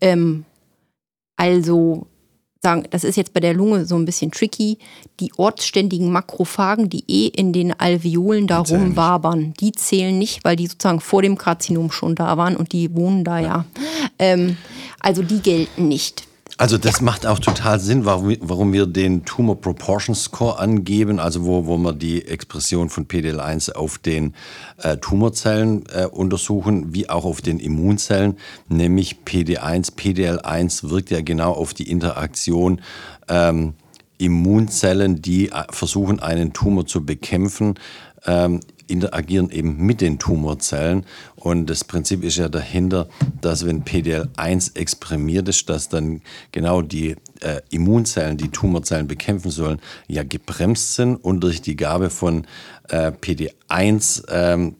Ähm, 0.00 0.44
also 1.36 2.06
sagen, 2.68 2.84
das 2.90 3.04
ist 3.04 3.16
jetzt 3.16 3.32
bei 3.32 3.40
der 3.40 3.54
Lunge 3.54 3.86
so 3.86 3.96
ein 3.96 4.04
bisschen 4.04 4.30
tricky, 4.30 4.78
die 5.20 5.32
ortsständigen 5.36 6.12
Makrophagen, 6.12 6.90
die 6.90 7.04
eh 7.08 7.28
in 7.28 7.52
den 7.52 7.78
Alveolen 7.78 8.46
da 8.46 8.58
rumwabern, 8.58 9.54
die 9.58 9.72
zählen 9.72 10.16
nicht, 10.18 10.44
weil 10.44 10.56
die 10.56 10.66
sozusagen 10.66 11.00
vor 11.00 11.22
dem 11.22 11.38
Karzinom 11.38 11.90
schon 11.90 12.14
da 12.14 12.36
waren 12.36 12.56
und 12.56 12.72
die 12.72 12.94
wohnen 12.94 13.24
da 13.24 13.38
ja. 13.38 13.46
ja. 13.46 13.64
Ähm, 14.18 14.56
also 15.00 15.22
die 15.22 15.40
gelten 15.40 15.88
nicht. 15.88 16.27
Also 16.60 16.76
das 16.76 17.00
macht 17.00 17.24
auch 17.24 17.38
total 17.38 17.78
Sinn, 17.78 18.04
warum, 18.04 18.36
warum 18.40 18.72
wir 18.72 18.86
den 18.86 19.24
Tumor 19.24 19.60
Proportion 19.60 20.16
Score 20.16 20.58
angeben, 20.58 21.20
also 21.20 21.44
wo, 21.44 21.66
wo 21.66 21.78
wir 21.78 21.92
die 21.92 22.26
Expression 22.26 22.88
von 22.88 23.06
PDL1 23.06 23.74
auf 23.74 23.98
den 23.98 24.34
äh, 24.78 24.96
Tumorzellen 24.96 25.84
äh, 25.94 26.06
untersuchen, 26.06 26.92
wie 26.92 27.08
auch 27.08 27.24
auf 27.24 27.42
den 27.42 27.60
Immunzellen, 27.60 28.38
nämlich 28.68 29.18
PD1. 29.24 29.94
PDL1 29.94 30.90
wirkt 30.90 31.10
ja 31.10 31.20
genau 31.20 31.52
auf 31.52 31.74
die 31.74 31.88
Interaktion 31.88 32.80
ähm, 33.28 33.74
Immunzellen, 34.18 35.22
die 35.22 35.50
äh, 35.50 35.62
versuchen, 35.70 36.18
einen 36.18 36.54
Tumor 36.54 36.86
zu 36.86 37.06
bekämpfen, 37.06 37.74
ähm, 38.26 38.58
interagieren 38.88 39.50
eben 39.50 39.76
mit 39.78 40.00
den 40.00 40.18
Tumorzellen. 40.18 41.04
Und 41.36 41.66
das 41.70 41.84
Prinzip 41.84 42.24
ist 42.24 42.36
ja 42.36 42.48
dahinter, 42.48 43.08
dass 43.40 43.64
wenn 43.64 43.84
PDL1 43.84 44.76
exprimiert 44.76 45.48
ist, 45.48 45.68
dass 45.68 45.88
dann 45.88 46.22
genau 46.52 46.82
die 46.82 47.16
äh, 47.40 47.60
Immunzellen, 47.70 48.36
die 48.36 48.48
Tumorzellen 48.48 49.06
bekämpfen 49.06 49.50
sollen, 49.50 49.80
ja 50.08 50.24
gebremst 50.24 50.94
sind 50.94 51.16
und 51.16 51.40
durch 51.40 51.62
die 51.62 51.76
Gabe 51.76 52.10
von 52.10 52.46
äh, 52.88 53.12
PD1 53.12 54.24
ähm, 54.30 54.74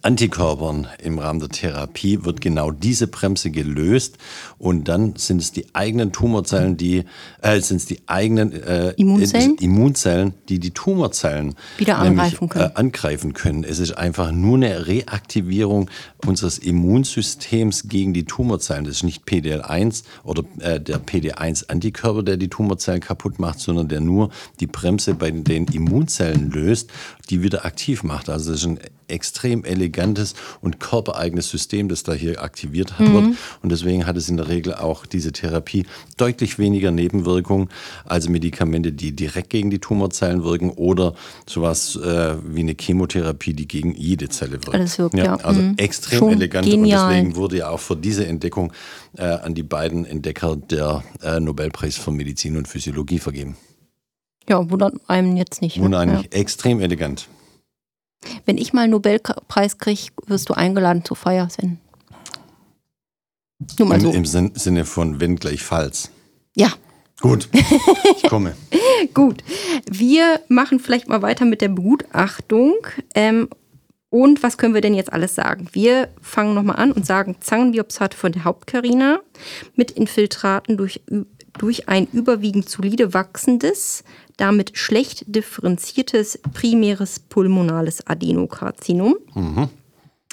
Antikörpern 0.00 0.88
im 1.02 1.18
Rahmen 1.18 1.40
der 1.40 1.50
Therapie 1.50 2.24
wird 2.24 2.40
genau 2.40 2.70
diese 2.70 3.06
Bremse 3.06 3.50
gelöst 3.50 4.16
und 4.58 4.88
dann 4.88 5.14
sind 5.16 5.42
es 5.42 5.52
die 5.52 5.66
eigenen 5.74 6.12
Tumorzellen, 6.12 6.76
die 6.76 7.04
äh, 7.42 7.60
sind 7.60 7.76
es 7.76 7.86
die 7.86 8.00
eigenen 8.06 8.52
äh, 8.52 8.92
Immunzellen? 8.92 9.58
Äh, 9.58 9.64
Immunzellen, 9.64 10.34
die 10.48 10.58
die 10.58 10.70
Tumorzellen 10.70 11.54
wieder 11.76 11.98
angreifen 11.98 12.48
können. 12.48 12.70
Äh, 12.70 12.74
angreifen 12.74 13.32
können. 13.34 13.64
Es 13.64 13.78
ist 13.78 13.92
einfach 13.92 14.32
nur 14.32 14.56
eine 14.56 14.86
Reaktivierung 14.86 15.90
unseres 16.26 16.58
Immunsystems 16.58 17.88
gegen 17.88 18.14
die 18.14 18.24
Tumorzellen. 18.24 18.84
Das 18.84 18.96
ist 18.96 19.02
nicht 19.02 19.26
PDL1 19.26 20.04
oder 20.24 20.44
äh, 20.60 20.80
der 20.80 21.00
PD1 21.00 21.68
Antikörper, 21.68 22.22
der 22.22 22.36
die 22.36 22.48
Tumorzellen 22.48 23.00
kaputt 23.00 23.38
macht, 23.38 23.60
sondern 23.60 23.88
der 23.88 24.00
nur 24.00 24.30
die 24.60 24.66
Bremse 24.66 25.14
bei 25.14 25.30
den 25.30 25.66
Immunzellen 25.66 26.50
löst, 26.50 26.90
die 27.32 27.42
wieder 27.42 27.64
aktiv 27.64 28.02
macht. 28.02 28.28
Also 28.28 28.52
das 28.52 28.60
ist 28.60 28.66
ein 28.66 28.78
extrem 29.08 29.64
elegantes 29.64 30.34
und 30.60 30.80
körpereigenes 30.80 31.48
System, 31.48 31.88
das 31.88 32.02
da 32.02 32.12
hier 32.12 32.42
aktiviert 32.42 32.92
mhm. 32.98 33.12
wird. 33.14 33.24
Und 33.62 33.72
deswegen 33.72 34.06
hat 34.06 34.18
es 34.18 34.28
in 34.28 34.36
der 34.36 34.48
Regel 34.48 34.74
auch 34.74 35.06
diese 35.06 35.32
Therapie 35.32 35.86
deutlich 36.18 36.58
weniger 36.58 36.90
Nebenwirkungen 36.90 37.70
als 38.04 38.28
Medikamente, 38.28 38.92
die 38.92 39.16
direkt 39.16 39.48
gegen 39.48 39.70
die 39.70 39.78
Tumorzellen 39.78 40.44
wirken 40.44 40.70
oder 40.70 41.14
sowas 41.48 41.96
äh, 41.96 42.34
wie 42.44 42.60
eine 42.60 42.76
Chemotherapie, 42.78 43.54
die 43.54 43.66
gegen 43.66 43.94
jede 43.94 44.28
Zelle 44.28 44.52
wirkt. 44.52 44.74
Alles 44.74 44.98
wirkt 44.98 45.16
ja, 45.16 45.24
ja. 45.24 45.36
Also 45.36 45.62
mhm. 45.62 45.74
extrem 45.78 46.18
Schon 46.18 46.32
elegant 46.32 46.68
genial. 46.68 47.06
und 47.06 47.14
deswegen 47.14 47.36
wurde 47.36 47.56
ja 47.58 47.70
auch 47.70 47.80
für 47.80 47.96
diese 47.96 48.26
Entdeckung 48.26 48.74
äh, 49.16 49.22
an 49.22 49.54
die 49.54 49.62
beiden 49.62 50.04
Entdecker 50.04 50.56
der 50.56 51.02
äh, 51.22 51.40
Nobelpreis 51.40 51.96
für 51.96 52.12
Medizin 52.12 52.58
und 52.58 52.68
Physiologie 52.68 53.18
vergeben. 53.18 53.56
Ja, 54.52 54.70
wundert 54.70 54.94
einem 55.08 55.34
jetzt 55.38 55.62
nicht. 55.62 55.80
Wundert 55.80 56.06
ne? 56.06 56.12
ja. 56.12 56.38
extrem 56.38 56.80
elegant. 56.80 57.26
Wenn 58.44 58.58
ich 58.58 58.74
mal 58.74 58.82
einen 58.82 58.90
Nobelpreis 58.90 59.78
kriege, 59.78 60.12
wirst 60.26 60.50
du 60.50 60.52
eingeladen 60.52 61.06
zur 61.06 61.16
Feier, 61.16 61.48
Sven. 61.48 61.78
Nur 63.78 63.88
mal 63.88 63.94
Im, 63.94 64.00
so. 64.02 64.12
Im 64.12 64.26
Sin 64.26 64.52
Sinne 64.54 64.84
von 64.84 65.20
wenn 65.20 65.36
gleich 65.36 65.62
falls. 65.62 66.10
Ja, 66.54 66.68
Gut, 67.22 67.48
ich 68.16 68.28
komme. 68.28 68.54
Gut, 69.14 69.42
wir 69.90 70.40
machen 70.48 70.80
vielleicht 70.80 71.08
mal 71.08 71.22
weiter 71.22 71.46
mit 71.46 71.62
der 71.62 71.68
Begutachtung. 71.68 72.74
Ähm, 73.14 73.48
und 74.10 74.42
was 74.42 74.58
können 74.58 74.74
wir 74.74 74.82
denn 74.82 74.92
jetzt 74.92 75.12
alles 75.12 75.34
sagen? 75.34 75.68
Wir 75.72 76.10
fangen 76.20 76.52
nochmal 76.52 76.76
an 76.76 76.92
und 76.92 77.06
sagen 77.06 77.36
Zangenbiopsat 77.40 78.12
von 78.12 78.32
der 78.32 78.44
Hauptkarina 78.44 79.20
mit 79.76 79.92
Infiltraten 79.92 80.76
durch, 80.76 81.00
durch 81.58 81.88
ein 81.88 82.06
überwiegend 82.12 82.68
solide 82.68 83.14
wachsendes, 83.14 84.04
damit 84.36 84.76
schlecht 84.78 85.24
differenziertes 85.26 86.38
primäres 86.52 87.18
pulmonales 87.20 88.06
Adenokarzinom. 88.06 89.16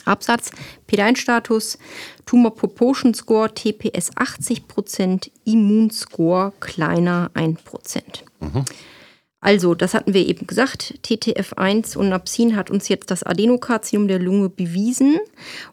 Absatz, 0.06 0.52
P1-Status, 0.90 1.78
Tumor 2.26 2.56
Proportion 2.56 3.14
Score, 3.14 3.54
TPS 3.54 4.12
80%, 4.16 5.30
Immunscore 5.46 6.54
kleiner 6.60 7.30
1%. 7.36 7.58
Also, 9.42 9.74
das 9.74 9.94
hatten 9.94 10.14
wir 10.14 10.28
eben 10.28 10.48
gesagt. 10.48 10.96
TTF1 11.06 11.96
und 11.96 12.10
Napsin 12.10 12.58
hat 12.58 12.70
uns 12.70 12.90
jetzt 12.90 13.10
das 13.10 13.24
Adenokarzinom 13.24 14.10
der 14.10 14.20
Lunge 14.20 14.50
bewiesen. 14.50 15.18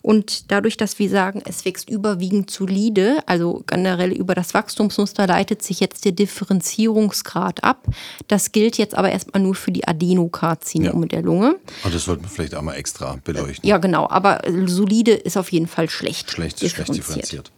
Und 0.02 0.52
dadurch, 0.52 0.76
dass 0.76 1.00
wir 1.00 1.10
sagen, 1.10 1.42
es 1.44 1.64
wächst 1.64 1.90
überwiegend 1.90 2.48
solide, 2.48 3.18
also 3.26 3.64
generell 3.66 4.12
über 4.12 4.36
das 4.36 4.54
Wachstumsmuster, 4.54 5.26
leitet 5.26 5.62
sich 5.62 5.80
jetzt 5.80 6.04
der 6.04 6.12
Differenzierungsgrad 6.12 7.64
ab. 7.64 7.86
Das 8.28 8.52
gilt 8.52 8.78
jetzt 8.78 8.94
aber 8.94 9.10
erstmal 9.10 9.42
nur 9.42 9.56
für 9.56 9.72
die 9.72 9.86
Adenokarzinome 9.86 11.02
Ja. 11.02 11.08
der 11.08 11.22
Lunge. 11.22 11.56
Aber 11.82 11.92
das 11.92 12.04
sollten 12.04 12.22
wir 12.22 12.30
vielleicht 12.30 12.54
auch 12.54 12.62
mal 12.62 12.74
extra 12.74 13.18
beleuchten. 13.24 13.68
Ja, 13.68 13.78
genau. 13.78 14.08
Aber 14.08 14.42
solide 14.66 15.12
ist 15.12 15.36
auf 15.36 15.50
jeden 15.50 15.66
Fall 15.66 15.90
schlecht. 15.90 16.30
Schlecht, 16.30 16.60
schlecht 16.60 16.94
differenziert. 16.94 17.50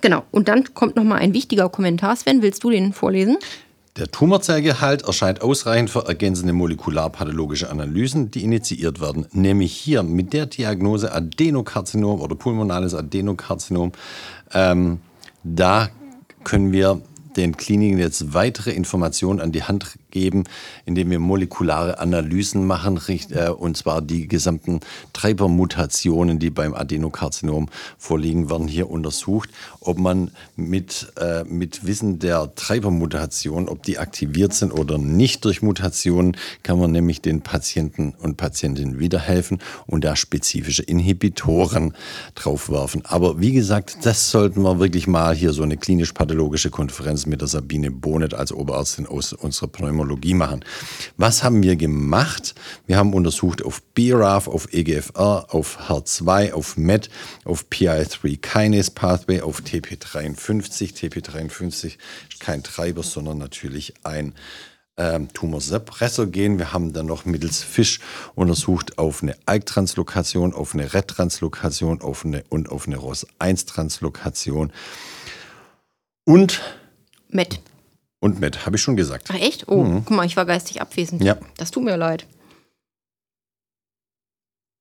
Genau. 0.00 0.24
Und 0.30 0.48
dann 0.48 0.72
kommt 0.72 0.96
noch 0.96 1.04
mal 1.04 1.16
ein 1.16 1.34
wichtiger 1.34 1.68
Kommentar. 1.68 2.16
Sven, 2.16 2.40
willst 2.40 2.64
du 2.64 2.70
den 2.70 2.94
vorlesen? 2.94 3.36
Der 3.96 4.10
Tumorzellgehalt 4.10 5.02
erscheint 5.02 5.42
ausreichend 5.42 5.90
für 5.90 6.06
ergänzende 6.06 6.54
molekularpathologische 6.54 7.68
Analysen, 7.68 8.30
die 8.30 8.42
initiiert 8.42 9.02
werden. 9.02 9.26
Nämlich 9.32 9.74
hier 9.74 10.02
mit 10.02 10.32
der 10.32 10.46
Diagnose 10.46 11.12
Adenokarzinom 11.12 12.22
oder 12.22 12.34
pulmonales 12.34 12.94
Adenokarzinom. 12.94 13.92
Ähm, 14.54 15.00
da 15.44 15.90
können 16.42 16.72
wir 16.72 17.02
den 17.36 17.56
Kliniken 17.56 17.98
jetzt 17.98 18.34
weitere 18.34 18.70
Informationen 18.70 19.40
an 19.40 19.52
die 19.52 19.62
Hand 19.62 19.98
geben, 20.10 20.44
indem 20.84 21.10
wir 21.10 21.18
molekulare 21.18 21.98
Analysen 21.98 22.66
machen, 22.66 23.00
äh, 23.08 23.48
und 23.48 23.76
zwar 23.76 24.00
die 24.02 24.28
gesamten 24.28 24.80
Treibermutationen, 25.12 26.38
die 26.38 26.50
beim 26.50 26.74
Adenokarzinom 26.74 27.68
vorliegen, 27.98 28.50
werden 28.50 28.68
hier 28.68 28.90
untersucht, 28.90 29.50
ob 29.80 29.98
man 29.98 30.30
mit, 30.54 31.12
äh, 31.16 31.42
mit 31.44 31.84
Wissen 31.86 32.18
der 32.18 32.54
Treibermutation, 32.54 33.68
ob 33.68 33.82
die 33.82 33.98
aktiviert 33.98 34.54
sind 34.54 34.72
oder 34.72 34.98
nicht 34.98 35.44
durch 35.44 35.62
Mutationen, 35.62 36.36
kann 36.62 36.78
man 36.78 36.92
nämlich 36.92 37.20
den 37.20 37.40
Patienten 37.40 38.14
und 38.20 38.36
Patientinnen 38.36 38.98
wiederhelfen 38.98 39.58
und 39.86 40.04
da 40.04 40.14
spezifische 40.14 40.82
Inhibitoren 40.82 41.94
draufwerfen. 42.34 43.04
Aber 43.06 43.40
wie 43.40 43.52
gesagt, 43.52 43.98
das 44.02 44.30
sollten 44.30 44.62
wir 44.62 44.78
wirklich 44.78 45.06
mal 45.06 45.34
hier 45.34 45.52
so 45.52 45.62
eine 45.62 45.76
klinisch-pathologische 45.76 46.70
Konferenz 46.70 47.21
mit 47.26 47.40
der 47.40 47.48
Sabine 47.48 47.90
Bonet 47.90 48.34
als 48.34 48.52
Oberärztin 48.52 49.06
aus 49.06 49.32
unserer 49.32 49.68
Pneumologie 49.68 50.34
machen. 50.34 50.64
Was 51.16 51.42
haben 51.42 51.62
wir 51.62 51.76
gemacht? 51.76 52.54
Wir 52.86 52.96
haben 52.96 53.14
untersucht 53.14 53.64
auf 53.64 53.82
BRAF, 53.94 54.48
auf 54.48 54.72
EGFR, 54.72 55.46
auf 55.54 55.88
HER2, 55.88 56.52
auf 56.52 56.76
MET, 56.76 57.10
auf 57.44 57.66
PI3 57.70 58.38
Kinase 58.40 58.90
Pathway, 58.92 59.40
auf 59.40 59.60
TP53. 59.60 60.94
TP53 60.94 61.84
ist 61.86 62.40
kein 62.40 62.62
Treiber, 62.62 63.02
sondern 63.02 63.38
natürlich 63.38 63.94
ein 64.04 64.34
ähm, 64.96 65.28
Tumorsuppressor-Gen. 65.32 66.58
Wir 66.58 66.72
haben 66.72 66.92
dann 66.92 67.06
noch 67.06 67.24
mittels 67.24 67.62
Fisch 67.62 68.00
untersucht 68.34 68.98
auf 68.98 69.22
eine 69.22 69.36
ALK-Translokation, 69.46 70.52
auf 70.52 70.74
eine 70.74 70.92
RET-Translokation 70.92 72.00
und 72.00 72.68
auf 72.68 72.86
eine 72.86 72.96
ROS1-Translokation. 72.96 74.72
Und, 76.24 76.60
Matt. 77.32 77.60
und 78.20 78.40
MET, 78.40 78.66
habe 78.66 78.76
ich 78.76 78.82
schon 78.82 78.96
gesagt. 78.96 79.28
Ach 79.30 79.34
echt? 79.34 79.68
Oh, 79.68 79.84
guck 80.04 80.10
mal, 80.10 80.24
ich 80.26 80.36
war 80.36 80.44
geistig 80.46 80.80
abwesend. 80.80 81.22
Ja. 81.24 81.36
Das 81.56 81.70
tut 81.70 81.82
mir 81.82 81.96
leid. 81.96 82.26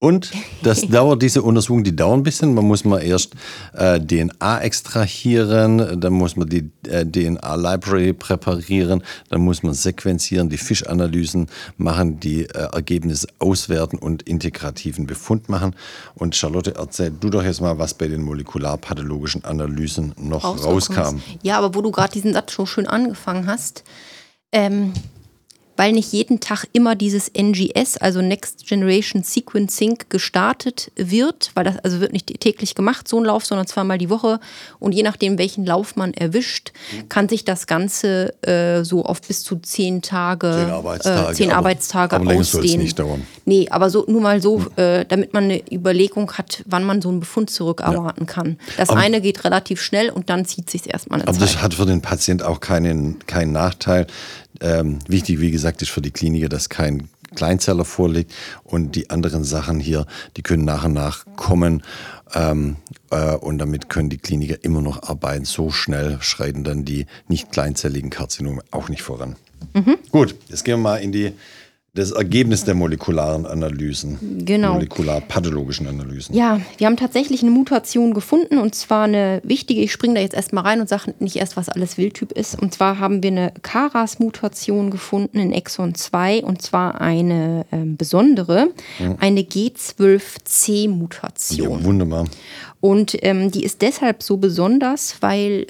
Und 0.03 0.31
das 0.63 0.81
dauert, 0.89 1.21
diese 1.21 1.43
Untersuchungen, 1.43 1.83
die 1.83 1.95
dauern 1.95 2.21
ein 2.21 2.23
bisschen. 2.23 2.55
Man 2.55 2.65
muss 2.65 2.83
mal 2.85 3.03
erst 3.03 3.35
äh, 3.73 3.99
DNA 3.99 4.61
extrahieren, 4.61 6.01
dann 6.01 6.13
muss 6.13 6.35
man 6.35 6.49
die 6.49 6.71
äh, 6.87 7.05
DNA-Library 7.05 8.13
präparieren, 8.13 9.03
dann 9.29 9.41
muss 9.41 9.61
man 9.61 9.75
sequenzieren, 9.75 10.49
die 10.49 10.57
Fischanalysen 10.57 11.47
machen, 11.77 12.19
die 12.19 12.45
äh, 12.45 12.69
Ergebnisse 12.73 13.27
auswerten 13.37 13.99
und 13.99 14.23
integrativen 14.23 15.05
Befund 15.05 15.49
machen. 15.49 15.75
Und 16.15 16.35
Charlotte, 16.35 16.73
erzähl 16.75 17.11
du 17.11 17.29
doch 17.29 17.43
jetzt 17.43 17.61
mal, 17.61 17.77
was 17.77 17.93
bei 17.93 18.07
den 18.07 18.23
molekularpathologischen 18.23 19.45
Analysen 19.45 20.15
noch 20.17 20.43
rauskam. 20.43 21.21
Ja, 21.43 21.59
aber 21.59 21.75
wo 21.75 21.83
du 21.83 21.91
gerade 21.91 22.11
diesen 22.11 22.33
Satz 22.33 22.53
schon 22.53 22.65
schön 22.65 22.87
angefangen 22.87 23.45
hast, 23.45 23.83
ähm, 24.51 24.93
weil 25.81 25.93
nicht 25.93 26.13
jeden 26.13 26.39
Tag 26.39 26.67
immer 26.73 26.93
dieses 26.93 27.27
NGS, 27.29 27.97
also 27.97 28.21
Next 28.21 28.67
Generation 28.67 29.23
Sequencing, 29.23 29.97
gestartet 30.09 30.91
wird, 30.95 31.49
weil 31.55 31.63
das 31.63 31.79
also 31.79 31.99
wird 32.01 32.13
nicht 32.13 32.27
täglich 32.39 32.75
gemacht, 32.75 33.07
so 33.07 33.17
ein 33.17 33.25
Lauf, 33.25 33.47
sondern 33.47 33.65
zweimal 33.65 33.97
die 33.97 34.11
Woche. 34.11 34.39
Und 34.77 34.91
je 34.91 35.01
nachdem, 35.01 35.39
welchen 35.39 35.65
Lauf 35.65 35.95
man 35.95 36.13
erwischt, 36.13 36.71
kann 37.09 37.27
sich 37.29 37.45
das 37.45 37.65
Ganze 37.65 38.31
äh, 38.43 38.83
so 38.83 39.03
auf 39.05 39.23
bis 39.23 39.41
zu 39.41 39.55
zehn 39.55 40.03
Tage, 40.03 40.51
Zehn 40.65 40.69
Arbeitstage, 40.69 41.31
äh, 41.31 41.33
zehn 41.33 41.49
aber- 41.49 41.57
Arbeitstage 41.57 42.15
aber 42.15 42.31
ausdehnen. 42.35 42.83
nicht 42.83 42.99
dauern. 42.99 43.25
Nee, 43.45 43.67
aber 43.71 43.89
so 43.89 44.05
nur 44.07 44.21
mal 44.21 44.39
so, 44.39 44.63
äh, 44.75 45.03
damit 45.07 45.33
man 45.33 45.45
eine 45.45 45.63
Überlegung 45.71 46.31
hat, 46.33 46.61
wann 46.67 46.83
man 46.83 47.01
so 47.01 47.09
einen 47.09 47.21
Befund 47.21 47.49
zurückerwarten 47.49 48.27
kann. 48.27 48.59
Das 48.77 48.91
eine 48.91 49.19
geht 49.19 49.43
relativ 49.45 49.81
schnell 49.81 50.11
und 50.11 50.29
dann 50.29 50.45
zieht 50.45 50.69
sich 50.69 50.93
erstmal 50.93 51.21
eine 51.21 51.27
Aber 51.27 51.39
Zeit. 51.39 51.41
das 51.55 51.61
hat 51.63 51.73
für 51.73 51.87
den 51.87 52.03
Patient 52.03 52.43
auch 52.43 52.59
keinen, 52.59 53.17
keinen 53.25 53.51
Nachteil. 53.51 54.05
Ähm, 54.61 54.99
wichtig, 55.07 55.39
wie 55.39 55.51
gesagt, 55.51 55.81
ist 55.81 55.91
für 55.91 56.01
die 56.01 56.11
Kliniker, 56.11 56.49
dass 56.49 56.69
kein 56.69 57.09
Kleinzeller 57.35 57.85
vorliegt 57.85 58.33
und 58.63 58.95
die 58.95 59.09
anderen 59.09 59.43
Sachen 59.43 59.79
hier, 59.79 60.05
die 60.37 60.41
können 60.41 60.65
nach 60.65 60.85
und 60.85 60.93
nach 60.93 61.25
kommen 61.35 61.83
ähm, 62.33 62.75
äh, 63.09 63.35
und 63.35 63.57
damit 63.57 63.89
können 63.89 64.09
die 64.09 64.17
Kliniker 64.17 64.63
immer 64.63 64.81
noch 64.81 65.03
arbeiten. 65.03 65.45
So 65.45 65.71
schnell 65.71 66.17
schreiten 66.21 66.63
dann 66.63 66.85
die 66.85 67.05
nicht 67.27 67.51
kleinzelligen 67.51 68.09
Karzinome 68.09 68.61
auch 68.71 68.89
nicht 68.89 69.01
voran. 69.01 69.35
Gut, 70.11 70.35
jetzt 70.49 70.65
gehen 70.65 70.79
wir 70.79 70.83
mal 70.83 70.97
in 70.97 71.11
die, 71.11 71.33
das 71.93 72.11
Ergebnis 72.11 72.63
der 72.63 72.73
molekularen 72.73 73.45
Analysen, 73.45 74.45
Genau. 74.45 74.75
molekularpathologischen 74.75 75.87
Analysen. 75.87 76.33
Ja, 76.33 76.61
wir 76.77 76.87
haben 76.87 76.95
tatsächlich 76.95 77.41
eine 77.41 77.51
Mutation 77.51 78.13
gefunden 78.13 78.59
und 78.59 78.75
zwar 78.75 79.03
eine 79.03 79.41
wichtige. 79.43 79.81
Ich 79.81 79.91
springe 79.91 80.13
da 80.15 80.21
jetzt 80.21 80.33
erstmal 80.33 80.63
rein 80.63 80.79
und 80.79 80.87
sage 80.87 81.13
nicht 81.19 81.35
erst, 81.35 81.57
was 81.57 81.67
alles 81.67 81.97
Wildtyp 81.97 82.31
ist. 82.31 82.57
Und 82.61 82.73
zwar 82.73 82.99
haben 82.99 83.21
wir 83.23 83.31
eine 83.31 83.51
Karas-Mutation 83.61 84.89
gefunden 84.89 85.37
in 85.37 85.51
Exon 85.51 85.93
2 85.93 86.45
und 86.45 86.61
zwar 86.61 87.01
eine 87.01 87.65
ähm, 87.73 87.97
besondere, 87.97 88.69
eine 89.19 89.41
G12C-Mutation. 89.41 91.79
Ja, 91.79 91.83
wunderbar. 91.83 92.23
Und 92.79 93.17
ähm, 93.21 93.51
die 93.51 93.65
ist 93.65 93.81
deshalb 93.81 94.23
so 94.23 94.37
besonders, 94.37 95.17
weil 95.19 95.67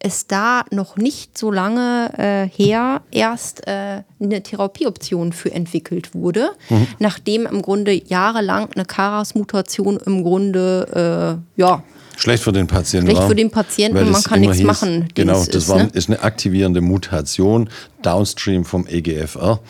es 0.00 0.26
da 0.26 0.64
noch 0.70 0.96
nicht 0.96 1.36
so 1.36 1.50
lange 1.50 2.10
äh, 2.16 2.48
her 2.48 3.02
erst 3.10 3.66
äh, 3.68 4.02
eine 4.18 4.42
Therapieoption 4.42 5.32
für 5.32 5.52
entwickelt 5.52 6.14
wurde, 6.14 6.50
nachdem 6.98 7.46
im 7.46 7.62
Grunde 7.62 7.92
jahrelang 7.92 8.70
eine 8.74 8.86
Karas-Mutation 8.86 9.98
im 10.04 10.24
Grunde 10.24 11.38
äh, 11.56 11.60
ja 11.60 11.82
Schlecht 12.16 12.42
für 12.42 12.52
den 12.52 12.66
Patienten. 12.66 13.06
Schlecht 13.06 13.20
war, 13.22 13.28
für 13.28 13.34
den 13.34 13.50
Patienten, 13.50 14.10
man 14.10 14.22
kann 14.22 14.40
nichts 14.40 14.62
machen, 14.62 15.08
den 15.16 15.26
Genau, 15.26 15.38
das 15.44 15.48
ist, 15.48 15.68
war, 15.68 15.78
ne? 15.78 15.90
ist 15.92 16.08
eine 16.08 16.22
aktivierende 16.22 16.80
Mutation 16.80 17.70
downstream 18.02 18.64
vom 18.64 18.86
EGFR. 18.86 19.60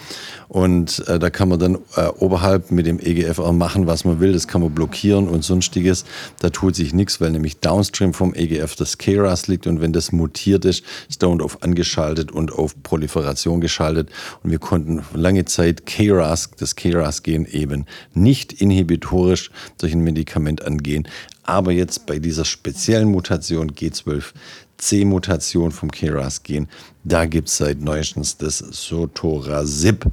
Und 0.48 1.06
äh, 1.06 1.20
da 1.20 1.30
kann 1.30 1.48
man 1.48 1.60
dann 1.60 1.78
äh, 1.94 2.08
oberhalb 2.18 2.72
mit 2.72 2.86
dem 2.86 2.98
EGFR 2.98 3.52
machen, 3.52 3.86
was 3.86 4.04
man 4.04 4.18
will. 4.18 4.32
Das 4.32 4.48
kann 4.48 4.60
man 4.60 4.74
blockieren 4.74 5.28
und 5.28 5.44
sonstiges. 5.44 6.04
Da 6.40 6.50
tut 6.50 6.74
sich 6.74 6.92
nichts, 6.92 7.20
weil 7.20 7.30
nämlich 7.30 7.60
downstream 7.60 8.12
vom 8.12 8.34
EGF 8.34 8.74
das 8.74 8.98
KRAS 8.98 9.46
liegt. 9.46 9.68
Und 9.68 9.80
wenn 9.80 9.92
das 9.92 10.10
mutiert 10.10 10.64
ist, 10.64 10.84
ist 11.08 11.22
dauernd 11.22 11.42
auf 11.42 11.62
angeschaltet 11.62 12.32
und 12.32 12.52
auf 12.52 12.82
Proliferation 12.82 13.60
geschaltet. 13.60 14.10
Und 14.42 14.50
wir 14.50 14.58
konnten 14.58 15.02
lange 15.14 15.44
Zeit 15.44 15.86
KRAS, 15.86 16.50
das 16.58 16.74
KRAS-Gen 16.74 17.46
eben 17.46 17.86
nicht 18.12 18.52
inhibitorisch 18.52 19.52
durch 19.78 19.92
ein 19.92 20.00
Medikament 20.00 20.64
angehen. 20.64 21.06
Aber 21.50 21.72
jetzt 21.72 22.06
bei 22.06 22.20
dieser 22.20 22.44
speziellen 22.44 23.10
Mutation 23.10 23.72
G12C-Mutation 23.72 25.72
vom 25.72 25.90
KRAS-Gen, 25.90 26.68
da 27.02 27.26
gibt 27.26 27.48
es 27.48 27.56
seit 27.56 27.80
neuestens 27.80 28.36
das 28.36 28.58
Sotorasib. 28.58 30.06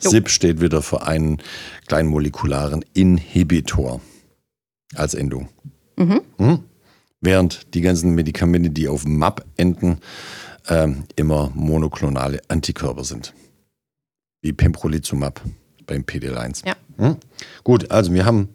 SIP 0.00 0.28
steht 0.28 0.60
wieder 0.60 0.82
für 0.82 1.06
einen 1.06 1.38
kleinmolekularen 1.86 2.84
Inhibitor 2.92 4.00
als 4.96 5.14
Endung. 5.14 5.48
Mhm. 5.96 6.64
Während 7.20 7.72
die 7.74 7.82
ganzen 7.82 8.16
Medikamente, 8.16 8.70
die 8.70 8.88
auf 8.88 9.04
MAP 9.04 9.44
enden, 9.56 9.98
ähm, 10.68 11.04
immer 11.14 11.52
monoklonale 11.54 12.40
Antikörper 12.48 13.04
sind. 13.04 13.32
Wie 14.42 14.52
Pembrolizumab 14.52 15.40
beim 15.86 16.02
PDL1. 16.02 16.66
Ja. 16.66 16.74
Hm? 16.96 17.16
Gut, 17.62 17.92
also 17.92 18.12
wir 18.12 18.24
haben 18.24 18.48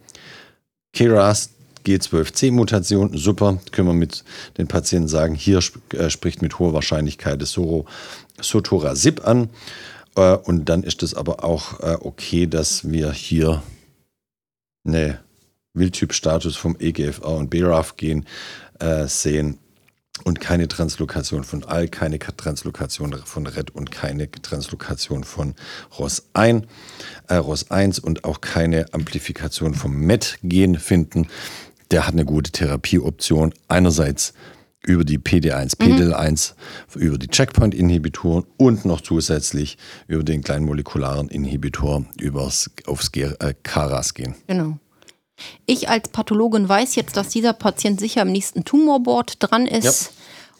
KRAS 0.91 1.54
G12C-Mutation, 1.85 3.17
super, 3.17 3.59
können 3.71 3.87
wir 3.87 3.93
mit 3.93 4.23
den 4.57 4.67
Patienten 4.67 5.07
sagen, 5.07 5.35
hier 5.35 5.59
äh, 5.93 6.09
spricht 6.09 6.41
mit 6.41 6.59
hoher 6.59 6.73
Wahrscheinlichkeit 6.73 7.41
das 7.41 7.57
Sotorasib 8.41 9.25
an. 9.25 9.49
Äh, 10.15 10.35
und 10.35 10.65
dann 10.65 10.83
ist 10.83 11.03
es 11.03 11.13
aber 11.13 11.43
auch 11.43 11.79
äh, 11.79 11.97
okay, 11.99 12.47
dass 12.47 12.89
wir 12.89 13.11
hier 13.11 13.61
eine 14.85 15.19
Wildtyp-Status 15.73 16.55
vom 16.55 16.75
EGFR 16.79 17.27
und 17.27 17.49
BRAF 17.49 17.97
gen 17.97 18.25
äh, 18.79 19.07
sehen 19.07 19.59
und 20.23 20.39
keine 20.39 20.67
Translokation 20.67 21.43
von 21.43 21.63
AL, 21.65 21.89
keine 21.89 22.19
Translokation 22.19 23.13
von 23.25 23.47
RED 23.47 23.71
und 23.71 23.91
keine 23.91 24.31
Translokation 24.31 25.23
von 25.25 25.55
ROS1, 25.97 26.63
äh, 27.27 27.33
ROS1 27.35 27.99
und 27.99 28.23
auch 28.23 28.39
keine 28.39 28.93
Amplifikation 28.93 29.73
vom 29.73 29.93
MET-Gen 29.93 30.79
finden. 30.79 31.27
Der 31.95 32.05
hat 32.05 32.13
eine 32.13 32.25
gute 32.25 32.51
Therapieoption. 32.51 33.53
Einerseits 33.69 34.33
über 34.83 35.05
die 35.05 35.17
PD1, 35.17 35.77
PDL1, 35.77 36.51
mhm. 36.93 37.01
über 37.01 37.17
die 37.17 37.29
Checkpoint-Inhibitoren 37.29 38.45
und 38.57 38.83
noch 38.83 38.99
zusätzlich 38.99 39.77
über 40.09 40.23
den 40.23 40.43
kleinen 40.43 40.65
molekularen 40.65 41.29
Inhibitor 41.29 42.03
übers, 42.19 42.69
aufs 42.85 43.11
äh, 43.15 43.53
KRAS 43.63 44.13
gehen. 44.13 44.35
Genau. 44.45 44.77
Ich 45.65 45.87
als 45.87 46.09
Pathologin 46.09 46.67
weiß 46.67 46.95
jetzt, 46.95 47.15
dass 47.15 47.29
dieser 47.29 47.53
Patient 47.53 48.01
sicher 48.01 48.23
am 48.23 48.29
nächsten 48.29 48.65
Tumorboard 48.65 49.37
dran 49.39 49.65
ist. 49.65 49.85
Ja. 49.85 49.91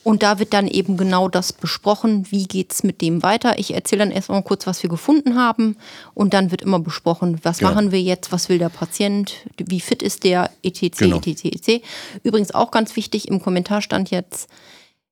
Und 0.06 0.22
da 0.22 0.38
wird 0.38 0.54
dann 0.54 0.68
eben 0.68 0.98
genau 0.98 1.30
das 1.30 1.52
besprochen, 1.52 2.28
wie 2.30 2.46
geht 2.46 2.72
es 2.72 2.84
mit 2.84 3.02
dem 3.02 3.24
weiter. 3.24 3.58
Ich 3.58 3.74
erzähle 3.74 4.06
dann 4.06 4.12
erstmal 4.12 4.44
kurz, 4.44 4.68
was 4.68 4.84
wir 4.84 4.90
gefunden 4.90 5.36
haben. 5.36 5.78
Und 6.14 6.36
dann 6.36 6.52
wird 6.52 6.62
immer 6.62 6.78
besprochen, 6.78 7.40
was 7.42 7.58
genau. 7.58 7.72
machen 7.72 7.92
wir 7.92 8.00
jetzt, 8.00 8.32
was 8.32 8.48
will 8.48 8.60
der 8.60 8.70
Patient, 8.70 9.34
wie 9.58 9.80
fit 9.80 10.04
ist 10.04 10.24
der, 10.24 10.52
etc., 10.62 11.00
genau. 11.00 11.18
etc., 11.18 11.46
etc. 11.46 11.84
Übrigens 12.22 12.54
auch 12.54 12.70
ganz 12.70 12.96
wichtig, 12.96 13.30
im 13.30 13.42
Kommentar 13.42 13.82
stand 13.82 14.12
jetzt, 14.12 14.48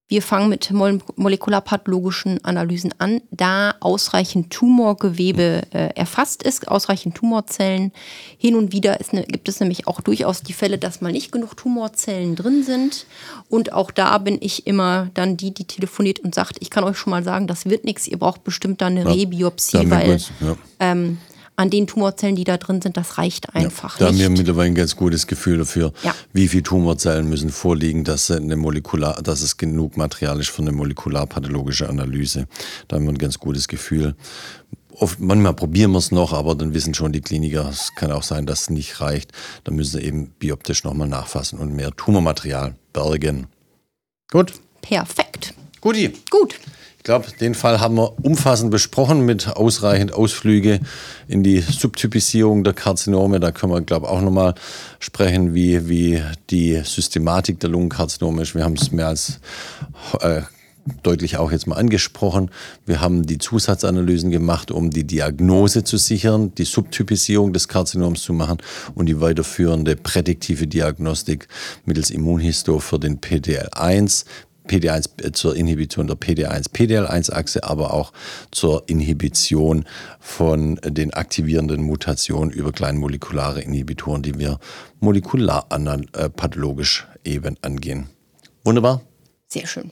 wir 0.09 0.21
fangen 0.21 0.49
mit 0.49 0.69
molekularpathologischen 0.71 2.43
Analysen 2.43 2.93
an, 2.99 3.21
da 3.31 3.75
ausreichend 3.79 4.51
Tumorgewebe 4.51 5.63
äh, 5.71 5.89
erfasst 5.95 6.43
ist, 6.43 6.67
ausreichend 6.67 7.15
Tumorzellen. 7.15 7.91
Hin 8.37 8.55
und 8.55 8.73
wieder 8.73 8.99
ne, 9.11 9.23
gibt 9.23 9.47
es 9.47 9.59
nämlich 9.59 9.87
auch 9.87 10.01
durchaus 10.01 10.43
die 10.43 10.53
Fälle, 10.53 10.77
dass 10.77 11.01
mal 11.01 11.11
nicht 11.11 11.31
genug 11.31 11.55
Tumorzellen 11.55 12.35
drin 12.35 12.63
sind. 12.63 13.05
Und 13.49 13.71
auch 13.71 13.91
da 13.91 14.17
bin 14.17 14.37
ich 14.41 14.67
immer 14.67 15.09
dann 15.13 15.37
die, 15.37 15.53
die 15.53 15.65
telefoniert 15.65 16.19
und 16.19 16.35
sagt, 16.35 16.57
ich 16.59 16.69
kann 16.69 16.83
euch 16.83 16.97
schon 16.97 17.11
mal 17.11 17.23
sagen, 17.23 17.47
das 17.47 17.65
wird 17.65 17.85
nichts, 17.85 18.05
ihr 18.07 18.19
braucht 18.19 18.43
bestimmt 18.43 18.81
dann 18.81 18.97
eine 18.97 19.09
ja, 19.09 19.15
Rebiopsie, 19.15 19.89
weil 19.89 20.17
ja. 20.41 20.57
ähm, 20.79 21.17
an 21.55 21.69
den 21.69 21.87
Tumorzellen, 21.87 22.35
die 22.35 22.43
da 22.43 22.57
drin 22.57 22.81
sind, 22.81 22.97
das 22.97 23.17
reicht 23.17 23.55
einfach. 23.55 23.99
Ja, 23.99 24.07
da 24.07 24.11
nicht. 24.11 24.23
haben 24.23 24.31
wir 24.31 24.37
mittlerweile 24.37 24.71
ein 24.71 24.75
ganz 24.75 24.95
gutes 24.95 25.27
Gefühl 25.27 25.59
dafür, 25.59 25.93
ja. 26.03 26.15
wie 26.33 26.47
viele 26.47 26.63
Tumorzellen 26.63 27.29
müssen 27.29 27.49
vorliegen, 27.49 28.03
dass, 28.03 28.31
eine 28.31 28.55
Molekular, 28.55 29.21
dass 29.21 29.41
es 29.41 29.57
genug 29.57 29.97
Material 29.97 30.39
ist 30.39 30.49
für 30.49 30.61
eine 30.61 30.71
molekularpathologische 30.71 31.87
Analyse. 31.87 32.47
Da 32.87 32.95
haben 32.95 33.05
wir 33.05 33.11
ein 33.13 33.17
ganz 33.17 33.39
gutes 33.39 33.67
Gefühl. 33.67 34.15
Oft, 34.95 35.19
manchmal 35.19 35.53
probieren 35.53 35.91
wir 35.91 35.97
es 35.97 36.11
noch, 36.11 36.33
aber 36.33 36.55
dann 36.55 36.73
wissen 36.73 36.93
schon 36.93 37.11
die 37.11 37.21
Kliniker, 37.21 37.67
es 37.69 37.95
kann 37.95 38.11
auch 38.11 38.23
sein, 38.23 38.45
dass 38.45 38.61
es 38.61 38.69
nicht 38.69 39.01
reicht. 39.01 39.31
Dann 39.63 39.75
müssen 39.75 39.99
sie 39.99 40.05
eben 40.05 40.29
bioptisch 40.39 40.83
nochmal 40.83 41.07
nachfassen 41.07 41.59
und 41.59 41.75
mehr 41.75 41.91
Tumormaterial 41.95 42.75
bergen. 42.93 43.47
Gut. 44.31 44.53
Perfekt. 44.81 45.53
Guti. 45.81 46.13
Gut. 46.29 46.59
Ich 47.03 47.05
glaube, 47.05 47.27
den 47.37 47.53
Fall 47.53 47.81
haben 47.81 47.95
wir 47.95 48.13
umfassend 48.23 48.71
besprochen 48.71 49.25
mit 49.25 49.57
ausreichend 49.57 50.13
Ausflüge 50.13 50.79
in 51.27 51.43
die 51.43 51.59
Subtypisierung 51.59 52.63
der 52.63 52.71
Karzinome. 52.71 53.41
Da 53.41 53.51
können 53.51 53.73
wir, 53.73 53.81
glaube 53.81 54.05
ich, 54.05 54.09
auch 54.13 54.21
nochmal 54.21 54.55
sprechen, 54.99 55.53
wie, 55.53 55.89
wie 55.89 56.21
die 56.49 56.81
Systematik 56.85 57.59
der 57.59 57.71
Lungenkarzinome 57.71 58.41
ist. 58.41 58.55
Wir 58.55 58.63
haben 58.63 58.77
es 58.77 58.93
mehr 58.93 59.07
als 59.07 59.41
äh, 60.21 60.43
deutlich 61.03 61.35
auch 61.35 61.51
jetzt 61.51 61.67
mal 61.67 61.75
angesprochen. 61.75 62.49
Wir 62.85 63.01
haben 63.01 63.25
die 63.25 63.37
Zusatzanalysen 63.37 64.31
gemacht, 64.31 64.71
um 64.71 64.89
die 64.89 65.03
Diagnose 65.03 65.83
zu 65.83 65.97
sichern, 65.97 66.55
die 66.55 66.63
Subtypisierung 66.63 67.51
des 67.51 67.67
Karzinoms 67.67 68.21
zu 68.21 68.31
machen 68.31 68.59
und 68.95 69.07
die 69.07 69.19
weiterführende 69.19 69.97
prädiktive 69.97 70.67
Diagnostik 70.67 71.49
mittels 71.83 72.11
Immunhisto 72.11 72.79
für 72.79 72.97
den 72.97 73.19
PDL1, 73.19 74.23
PD1 74.67 75.23
äh, 75.23 75.31
zur 75.31 75.55
Inhibition 75.55 76.07
der 76.07 76.17
PD1-PDL1-Achse, 76.17 77.63
aber 77.63 77.93
auch 77.93 78.13
zur 78.51 78.83
Inhibition 78.87 79.85
von 80.19 80.79
den 80.83 81.13
aktivierenden 81.13 81.83
Mutationen 81.83 82.51
über 82.51 82.71
kleinmolekulare 82.71 83.61
Inhibitoren, 83.61 84.21
die 84.21 84.39
wir 84.39 84.59
molekularpathologisch 84.99 87.07
äh, 87.23 87.33
eben 87.33 87.57
angehen. 87.61 88.09
Wunderbar. 88.63 89.01
Sehr 89.47 89.67
schön. 89.67 89.91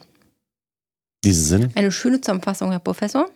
Diesen 1.24 1.44
Sinn. 1.44 1.70
Eine 1.74 1.92
schöne 1.92 2.20
Zusammenfassung, 2.20 2.70
Herr 2.70 2.80
Professor. 2.80 3.28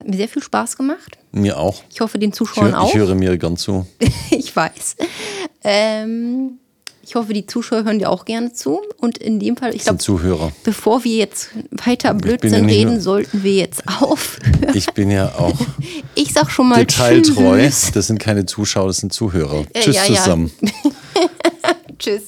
Hat 0.00 0.08
mir 0.08 0.16
sehr 0.16 0.28
viel 0.28 0.42
Spaß 0.42 0.76
gemacht. 0.76 1.18
Mir 1.32 1.58
auch. 1.58 1.82
Ich 1.90 2.00
hoffe, 2.00 2.18
den 2.18 2.32
Zuschauern 2.32 2.70
ich 2.70 2.74
auch. 2.74 2.88
Ich 2.88 2.94
höre 2.94 3.14
mir 3.14 3.36
gern 3.36 3.56
zu. 3.56 3.86
ich 4.30 4.54
weiß. 4.54 4.96
Ähm, 5.62 6.58
ich 7.06 7.14
hoffe, 7.14 7.34
die 7.34 7.46
Zuschauer 7.46 7.84
hören 7.84 7.98
dir 7.98 8.10
auch 8.10 8.24
gerne 8.24 8.52
zu. 8.52 8.80
Und 8.98 9.18
in 9.18 9.38
dem 9.38 9.56
Fall, 9.56 9.74
ich 9.74 9.82
glaube, 9.82 9.98
Zuhörer. 9.98 10.52
bevor 10.64 11.04
wir 11.04 11.16
jetzt 11.16 11.50
weiter 11.70 12.14
Blödsinn 12.14 12.68
ja 12.68 12.74
reden, 12.74 13.00
sollten 13.00 13.42
wir 13.42 13.54
jetzt 13.54 13.82
aufhören. 13.86 14.54
Ich 14.74 14.86
bin 14.92 15.10
ja 15.10 15.28
auch 15.38 15.54
ich 16.14 16.32
sag 16.32 16.50
schon 16.50 16.68
mal 16.68 16.84
detailtreu. 16.84 17.60
Tschüss. 17.60 17.92
Das 17.92 18.06
sind 18.08 18.18
keine 18.18 18.46
Zuschauer, 18.46 18.88
das 18.88 18.98
sind 18.98 19.12
Zuhörer. 19.12 19.64
Äh, 19.72 19.80
Tschüss 19.80 19.96
ja, 19.96 20.04
zusammen. 20.04 20.50
Ja. 20.62 20.70
tschüss. 21.98 22.22